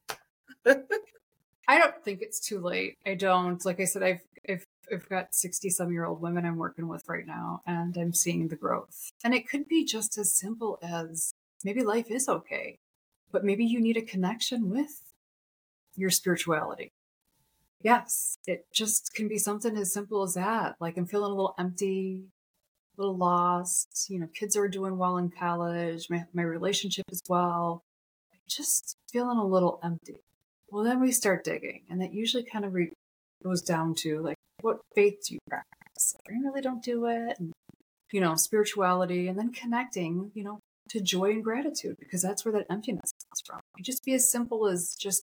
I 0.66 1.78
don't 1.80 2.04
think 2.04 2.22
it's 2.22 2.42
too 2.42 2.60
late. 2.60 2.98
I 3.06 3.14
don't. 3.14 3.64
Like 3.64 3.80
I 3.80 3.86
said, 3.86 4.04
I've 4.04 4.20
I've, 4.48 4.66
I've 4.92 5.08
got 5.08 5.34
sixty 5.34 5.70
some 5.70 5.90
year 5.90 6.04
old 6.04 6.20
women 6.20 6.46
I'm 6.46 6.58
working 6.58 6.90
with 6.90 7.08
right 7.08 7.26
now, 7.26 7.62
and 7.66 7.96
I'm 7.96 8.14
seeing 8.14 8.50
the 8.50 8.58
growth. 8.58 9.14
And 9.24 9.34
it 9.34 9.48
could 9.48 9.70
be 9.70 9.86
just 9.86 10.18
as 10.18 10.34
simple 10.34 10.80
as 10.84 11.34
maybe 11.64 11.82
life 11.82 12.12
is 12.12 12.28
okay, 12.28 12.80
but 13.32 13.46
maybe 13.46 13.64
you 13.64 13.80
need 13.80 13.96
a 13.96 14.02
connection 14.02 14.70
with 14.70 15.02
your 15.96 16.10
spirituality. 16.10 16.92
Yes, 17.82 18.38
it 18.46 18.66
just 18.74 19.14
can 19.14 19.30
be 19.30 19.38
something 19.38 19.78
as 19.78 19.94
simple 19.94 20.24
as 20.24 20.34
that. 20.34 20.76
Like 20.82 20.98
I'm 20.98 21.06
feeling 21.06 21.32
a 21.32 21.36
little 21.36 21.56
empty, 21.58 22.26
a 22.98 23.02
little 23.02 23.16
lost. 23.16 24.08
You 24.10 24.20
know, 24.20 24.28
kids 24.28 24.58
are 24.58 24.68
doing 24.68 24.98
well 24.98 25.16
in 25.16 25.30
college. 25.30 26.10
My 26.10 26.26
my 26.34 26.44
relationship 26.44 27.06
as 27.10 27.22
well. 27.30 27.86
Just 28.56 28.98
feeling 29.12 29.38
a 29.38 29.46
little 29.46 29.80
empty. 29.84 30.18
Well, 30.70 30.84
then 30.84 31.00
we 31.00 31.12
start 31.12 31.44
digging, 31.44 31.82
and 31.90 32.02
that 32.02 32.14
usually 32.14 32.44
kind 32.44 32.66
of 32.66 32.74
re- 32.74 32.92
goes 33.44 33.62
down 33.62 33.96
to 33.96 34.22
like, 34.22 34.38
what 34.62 34.80
faith 34.96 35.26
do 35.28 35.36
you 35.36 35.40
practice? 35.48 36.16
I 36.28 36.34
really 36.34 36.62
don't 36.62 36.84
do 36.84 37.06
it, 37.06 37.40
and 37.40 37.54
you 38.12 38.22
know, 38.22 38.36
spirituality, 38.36 39.28
and 39.28 39.38
then 39.38 39.52
connecting, 39.52 40.32
you 40.34 40.44
know, 40.44 40.60
to 40.90 41.02
joy 41.02 41.32
and 41.32 41.44
gratitude 41.44 41.98
because 42.00 42.22
that's 42.22 42.46
where 42.46 42.52
that 42.54 42.68
emptiness 42.70 43.12
comes 43.12 43.42
from. 43.46 43.60
It 43.78 43.84
just 43.84 44.06
be 44.06 44.14
as 44.14 44.30
simple 44.30 44.68
as 44.68 44.96
just 44.96 45.24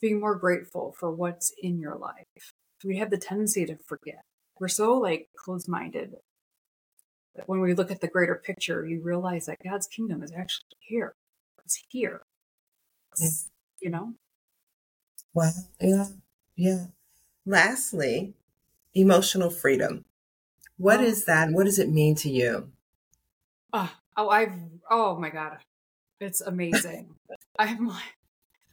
being 0.00 0.20
more 0.20 0.34
grateful 0.34 0.94
for 0.98 1.10
what's 1.10 1.52
in 1.62 1.78
your 1.78 1.96
life. 1.96 2.52
We 2.84 2.98
have 2.98 3.10
the 3.10 3.16
tendency 3.16 3.64
to 3.66 3.76
forget. 3.86 4.22
We're 4.58 4.68
so 4.68 4.94
like 4.94 5.28
closed 5.36 5.68
minded 5.68 6.16
that 7.36 7.48
when 7.48 7.60
we 7.60 7.74
look 7.74 7.90
at 7.90 8.00
the 8.00 8.08
greater 8.08 8.34
picture, 8.34 8.86
you 8.86 9.00
realize 9.00 9.46
that 9.46 9.58
God's 9.64 9.86
kingdom 9.86 10.22
is 10.22 10.32
actually 10.32 10.76
here. 10.80 11.14
It's 11.64 11.82
here. 11.88 12.22
It's, 13.18 13.50
you 13.80 13.90
know, 13.90 14.14
Wow. 15.32 15.50
Yeah. 15.80 16.06
Yeah. 16.56 16.86
Lastly, 17.44 18.34
emotional 18.94 19.50
freedom. 19.50 20.04
What 20.76 21.00
Oh. 21.00 21.04
is 21.04 21.24
that? 21.24 21.50
What 21.50 21.64
does 21.64 21.78
it 21.78 21.88
mean 21.88 22.14
to 22.16 22.30
you? 22.30 22.70
Ah, 23.72 23.98
oh, 24.16 24.28
I've 24.28 24.54
oh 24.90 25.18
my 25.18 25.30
god, 25.30 25.58
it's 26.20 26.40
amazing. 26.40 27.16
I'm 27.58 27.88
like, 27.88 28.16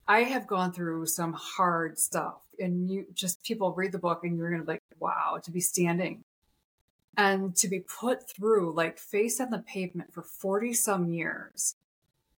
I 0.08 0.24
have 0.24 0.46
gone 0.48 0.72
through 0.74 1.08
some 1.08 1.34
hard 1.34 1.98
stuff, 1.98 2.44
and 2.60 2.90
you 2.92 3.08
just 3.14 3.44
people 3.44 3.74
read 3.74 3.92
the 3.92 4.00
book, 4.00 4.24
and 4.24 4.38
you're 4.38 4.52
gonna 4.52 4.64
be 4.64 4.74
like, 4.74 4.84
wow, 5.00 5.40
to 5.44 5.52
be 5.52 5.62
standing 5.62 6.24
and 7.18 7.56
to 7.58 7.68
be 7.68 7.80
put 7.82 8.30
through 8.30 8.74
like 8.74 8.98
face 9.00 9.40
on 9.42 9.50
the 9.50 9.60
pavement 9.60 10.14
for 10.14 10.22
40 10.24 10.74
some 10.74 11.10
years 11.12 11.76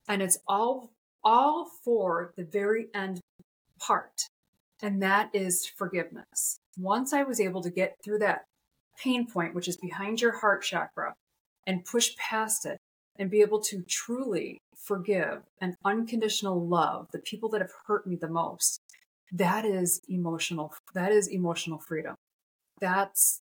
and 0.07 0.21
it's 0.21 0.39
all 0.47 0.91
all 1.23 1.69
for 1.83 2.33
the 2.35 2.43
very 2.43 2.87
end 2.93 3.19
part 3.79 4.27
and 4.81 5.01
that 5.01 5.29
is 5.33 5.65
forgiveness 5.65 6.57
once 6.77 7.13
i 7.13 7.23
was 7.23 7.39
able 7.39 7.61
to 7.61 7.69
get 7.69 7.95
through 8.03 8.19
that 8.19 8.45
pain 9.01 9.25
point 9.25 9.55
which 9.55 9.67
is 9.67 9.77
behind 9.77 10.21
your 10.21 10.39
heart 10.39 10.63
chakra 10.63 11.13
and 11.65 11.85
push 11.85 12.15
past 12.17 12.65
it 12.65 12.77
and 13.17 13.29
be 13.29 13.41
able 13.41 13.59
to 13.59 13.83
truly 13.87 14.57
forgive 14.75 15.43
and 15.61 15.75
unconditional 15.85 16.65
love 16.67 17.07
the 17.11 17.19
people 17.19 17.49
that 17.49 17.61
have 17.61 17.71
hurt 17.87 18.05
me 18.05 18.15
the 18.15 18.27
most 18.27 18.79
that 19.31 19.65
is 19.65 20.01
emotional 20.09 20.73
that 20.93 21.11
is 21.11 21.27
emotional 21.27 21.79
freedom 21.79 22.15
that's 22.79 23.41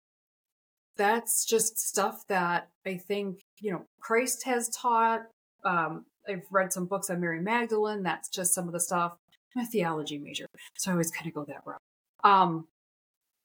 that's 0.97 1.45
just 1.45 1.79
stuff 1.79 2.27
that 2.27 2.67
I 2.85 2.95
think, 2.97 3.39
you 3.59 3.71
know, 3.71 3.85
Christ 3.99 4.43
has 4.45 4.69
taught. 4.69 5.21
Um, 5.63 6.05
I've 6.27 6.45
read 6.51 6.73
some 6.73 6.85
books 6.85 7.09
on 7.09 7.19
Mary 7.19 7.41
Magdalene. 7.41 8.03
That's 8.03 8.29
just 8.29 8.53
some 8.53 8.67
of 8.67 8.73
the 8.73 8.79
stuff. 8.79 9.17
I'm 9.55 9.63
a 9.63 9.65
theology 9.65 10.17
major, 10.17 10.47
so 10.77 10.91
I 10.91 10.93
always 10.93 11.11
kind 11.11 11.27
of 11.27 11.33
go 11.33 11.43
that 11.45 11.63
route. 11.65 11.81
Um, 12.23 12.67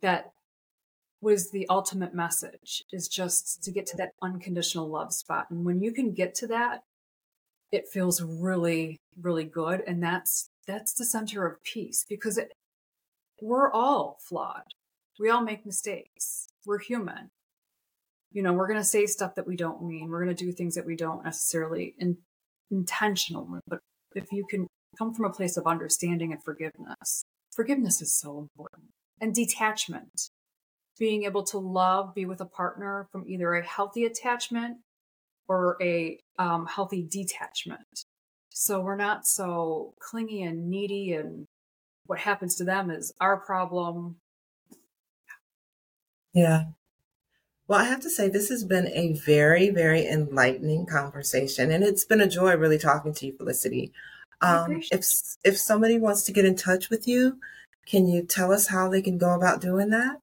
that 0.02 0.32
was 1.20 1.50
the 1.50 1.68
ultimate 1.68 2.14
message 2.14 2.84
is 2.92 3.08
just 3.08 3.64
to 3.64 3.72
get 3.72 3.86
to 3.86 3.96
that 3.96 4.12
unconditional 4.22 4.88
love 4.88 5.12
spot. 5.12 5.46
And 5.50 5.64
when 5.64 5.80
you 5.80 5.92
can 5.92 6.12
get 6.12 6.34
to 6.36 6.46
that, 6.48 6.84
it 7.72 7.88
feels 7.88 8.22
really, 8.22 9.00
really 9.20 9.44
good. 9.44 9.82
And 9.86 10.00
that's, 10.02 10.50
that's 10.66 10.92
the 10.94 11.04
center 11.04 11.44
of 11.46 11.62
peace 11.64 12.04
because 12.08 12.38
it, 12.38 12.52
we're 13.40 13.72
all 13.72 14.18
flawed. 14.20 14.62
We 15.18 15.30
all 15.30 15.42
make 15.42 15.66
mistakes. 15.66 16.48
We're 16.64 16.78
human 16.78 17.30
you 18.32 18.42
know 18.42 18.52
we're 18.52 18.66
going 18.66 18.78
to 18.78 18.84
say 18.84 19.06
stuff 19.06 19.34
that 19.36 19.46
we 19.46 19.56
don't 19.56 19.82
mean 19.82 20.10
we're 20.10 20.22
going 20.22 20.36
to 20.36 20.44
do 20.44 20.52
things 20.52 20.74
that 20.74 20.84
we 20.84 20.94
don't 20.94 21.24
necessarily 21.24 21.94
in, 21.98 22.18
intentional 22.70 23.60
but 23.68 23.80
if 24.14 24.32
you 24.32 24.44
can 24.48 24.66
come 24.98 25.14
from 25.14 25.24
a 25.24 25.30
place 25.30 25.56
of 25.56 25.66
understanding 25.66 26.32
and 26.32 26.42
forgiveness 26.42 27.24
forgiveness 27.56 28.02
is 28.02 28.14
so 28.14 28.38
important. 28.38 28.90
And 29.20 29.34
detachment 29.34 30.28
being 30.98 31.24
able 31.24 31.42
to 31.42 31.58
love 31.58 32.14
be 32.14 32.26
with 32.26 32.40
a 32.40 32.46
partner 32.46 33.08
from 33.10 33.24
either 33.26 33.54
a 33.54 33.66
healthy 33.66 34.04
attachment 34.04 34.78
or 35.48 35.76
a 35.80 36.18
um, 36.38 36.66
healthy 36.66 37.06
detachment. 37.08 38.04
So 38.50 38.80
we're 38.80 38.96
not 38.96 39.26
so 39.26 39.94
clingy 40.00 40.42
and 40.42 40.70
needy 40.70 41.12
and 41.12 41.46
what 42.06 42.20
happens 42.20 42.56
to 42.56 42.64
them 42.64 42.90
is 42.90 43.12
our 43.20 43.36
problem. 43.38 44.16
Yeah 46.32 46.64
well, 47.68 47.80
I 47.80 47.84
have 47.84 48.00
to 48.00 48.10
say, 48.10 48.28
this 48.28 48.48
has 48.48 48.64
been 48.64 48.88
a 48.88 49.12
very, 49.12 49.70
very 49.70 50.06
enlightening 50.06 50.86
conversation, 50.86 51.72
and 51.72 51.82
it's 51.82 52.04
been 52.04 52.20
a 52.20 52.28
joy 52.28 52.56
really 52.56 52.78
talking 52.78 53.12
to 53.14 53.26
you, 53.26 53.36
Felicity. 53.36 53.92
Um, 54.40 54.82
if 54.92 55.06
if 55.44 55.58
somebody 55.58 55.98
wants 55.98 56.22
to 56.24 56.32
get 56.32 56.44
in 56.44 56.56
touch 56.56 56.90
with 56.90 57.08
you, 57.08 57.40
can 57.86 58.06
you 58.06 58.22
tell 58.22 58.52
us 58.52 58.68
how 58.68 58.88
they 58.88 59.02
can 59.02 59.18
go 59.18 59.34
about 59.34 59.60
doing 59.60 59.90
that? 59.90 60.20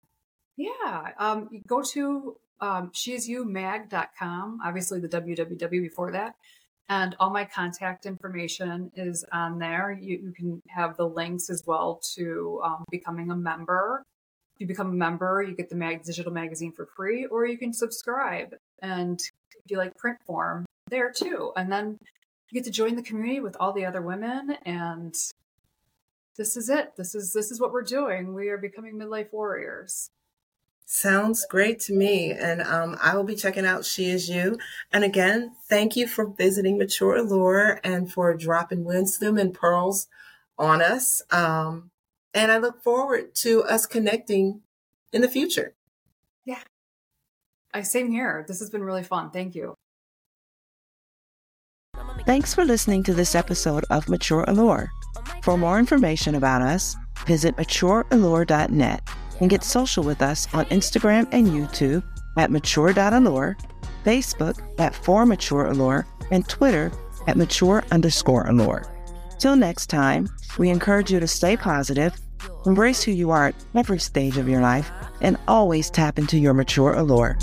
Yeah, 0.55 1.09
um, 1.17 1.49
you 1.51 1.61
go 1.67 1.81
to 1.93 2.37
um, 2.61 2.91
sheisyoumag.com, 2.91 4.59
obviously 4.63 4.99
the 4.99 5.09
www 5.09 5.69
before 5.69 6.11
that, 6.11 6.35
and 6.87 7.15
all 7.19 7.31
my 7.31 7.43
contact 7.43 8.05
information 8.05 8.91
is 8.95 9.25
on 9.33 9.57
there. 9.57 9.97
You, 9.99 10.17
you 10.17 10.31
can 10.31 10.61
have 10.69 10.95
the 10.95 11.07
links 11.07 11.49
as 11.49 11.63
well 11.65 11.99
to 12.15 12.61
um, 12.63 12.85
becoming 12.89 13.31
a 13.31 13.35
member 13.35 14.05
you 14.59 14.67
become 14.67 14.89
a 14.89 14.93
member, 14.93 15.43
you 15.47 15.55
get 15.55 15.69
the 15.69 15.75
mag- 15.75 16.03
digital 16.03 16.31
magazine 16.31 16.71
for 16.71 16.85
free, 16.85 17.25
or 17.25 17.45
you 17.45 17.57
can 17.57 17.73
subscribe 17.73 18.55
and 18.81 19.19
if 19.19 19.71
you 19.71 19.77
like 19.77 19.95
print 19.97 20.17
form 20.25 20.65
there 20.89 21.11
too. 21.11 21.51
And 21.55 21.71
then 21.71 21.97
you 22.49 22.59
get 22.59 22.65
to 22.65 22.71
join 22.71 22.95
the 22.95 23.03
community 23.03 23.39
with 23.39 23.57
all 23.59 23.73
the 23.73 23.85
other 23.85 24.01
women 24.01 24.57
and 24.65 25.15
this 26.37 26.57
is 26.57 26.69
it. 26.69 26.93
This 26.97 27.13
is 27.13 27.31
this 27.33 27.51
is 27.51 27.61
what 27.61 27.71
we're 27.71 27.83
doing. 27.83 28.33
We 28.33 28.49
are 28.49 28.57
becoming 28.57 28.95
midlife 28.95 29.31
warriors. 29.31 30.09
Sounds 30.85 31.45
great 31.49 31.79
to 31.81 31.93
me. 31.93 32.31
And 32.31 32.61
um, 32.61 32.97
I 33.01 33.15
will 33.15 33.23
be 33.23 33.35
checking 33.35 33.65
out 33.65 33.85
She 33.85 34.09
Is 34.09 34.29
You. 34.29 34.57
And 34.91 35.03
again, 35.03 35.55
thank 35.69 35.95
you 35.95 36.07
for 36.07 36.27
visiting 36.27 36.77
Mature 36.77 37.15
Allure 37.15 37.79
and 37.83 38.11
for 38.11 38.33
dropping 38.35 38.83
wisdom 38.83 39.37
and 39.37 39.53
pearls 39.53 40.07
on 40.57 40.81
us. 40.81 41.21
Um, 41.31 41.89
and 42.33 42.51
I 42.51 42.57
look 42.57 42.81
forward 42.83 43.35
to 43.35 43.63
us 43.63 43.85
connecting 43.85 44.61
in 45.11 45.21
the 45.21 45.27
future. 45.27 45.75
Yeah. 46.45 46.59
I 47.73 47.81
same 47.81 48.11
here. 48.11 48.45
This 48.47 48.59
has 48.59 48.69
been 48.69 48.83
really 48.83 49.03
fun. 49.03 49.31
Thank 49.31 49.55
you. 49.55 49.75
Thanks 52.25 52.53
for 52.53 52.63
listening 52.63 53.03
to 53.03 53.13
this 53.13 53.35
episode 53.35 53.83
of 53.89 54.07
Mature 54.07 54.45
Allure. 54.47 54.89
For 55.43 55.57
more 55.57 55.79
information 55.79 56.35
about 56.35 56.61
us, 56.61 56.95
visit 57.25 57.55
matureallure.net 57.57 59.07
and 59.39 59.49
get 59.49 59.63
social 59.63 60.03
with 60.03 60.21
us 60.21 60.47
on 60.53 60.65
Instagram 60.65 61.27
and 61.31 61.47
YouTube 61.47 62.03
at 62.37 62.51
mature.allure, 62.51 63.57
Facebook 64.05 64.79
at 64.79 64.95
for 64.95 65.25
mature 65.25 65.65
allure, 65.65 66.07
and 66.31 66.47
Twitter 66.47 66.91
at 67.27 67.37
mature 67.37 67.83
underscore 67.91 68.47
allure. 68.47 68.85
Till 69.39 69.55
next 69.55 69.87
time, 69.87 70.29
we 70.57 70.69
encourage 70.69 71.11
you 71.11 71.19
to 71.19 71.27
stay 71.27 71.57
positive, 71.57 72.13
embrace 72.65 73.03
who 73.03 73.11
you 73.11 73.31
are 73.31 73.47
at 73.47 73.55
every 73.75 73.99
stage 73.99 74.37
of 74.37 74.47
your 74.47 74.61
life, 74.61 74.91
and 75.21 75.37
always 75.47 75.89
tap 75.89 76.17
into 76.17 76.37
your 76.37 76.53
mature 76.53 76.93
allure. 76.93 77.37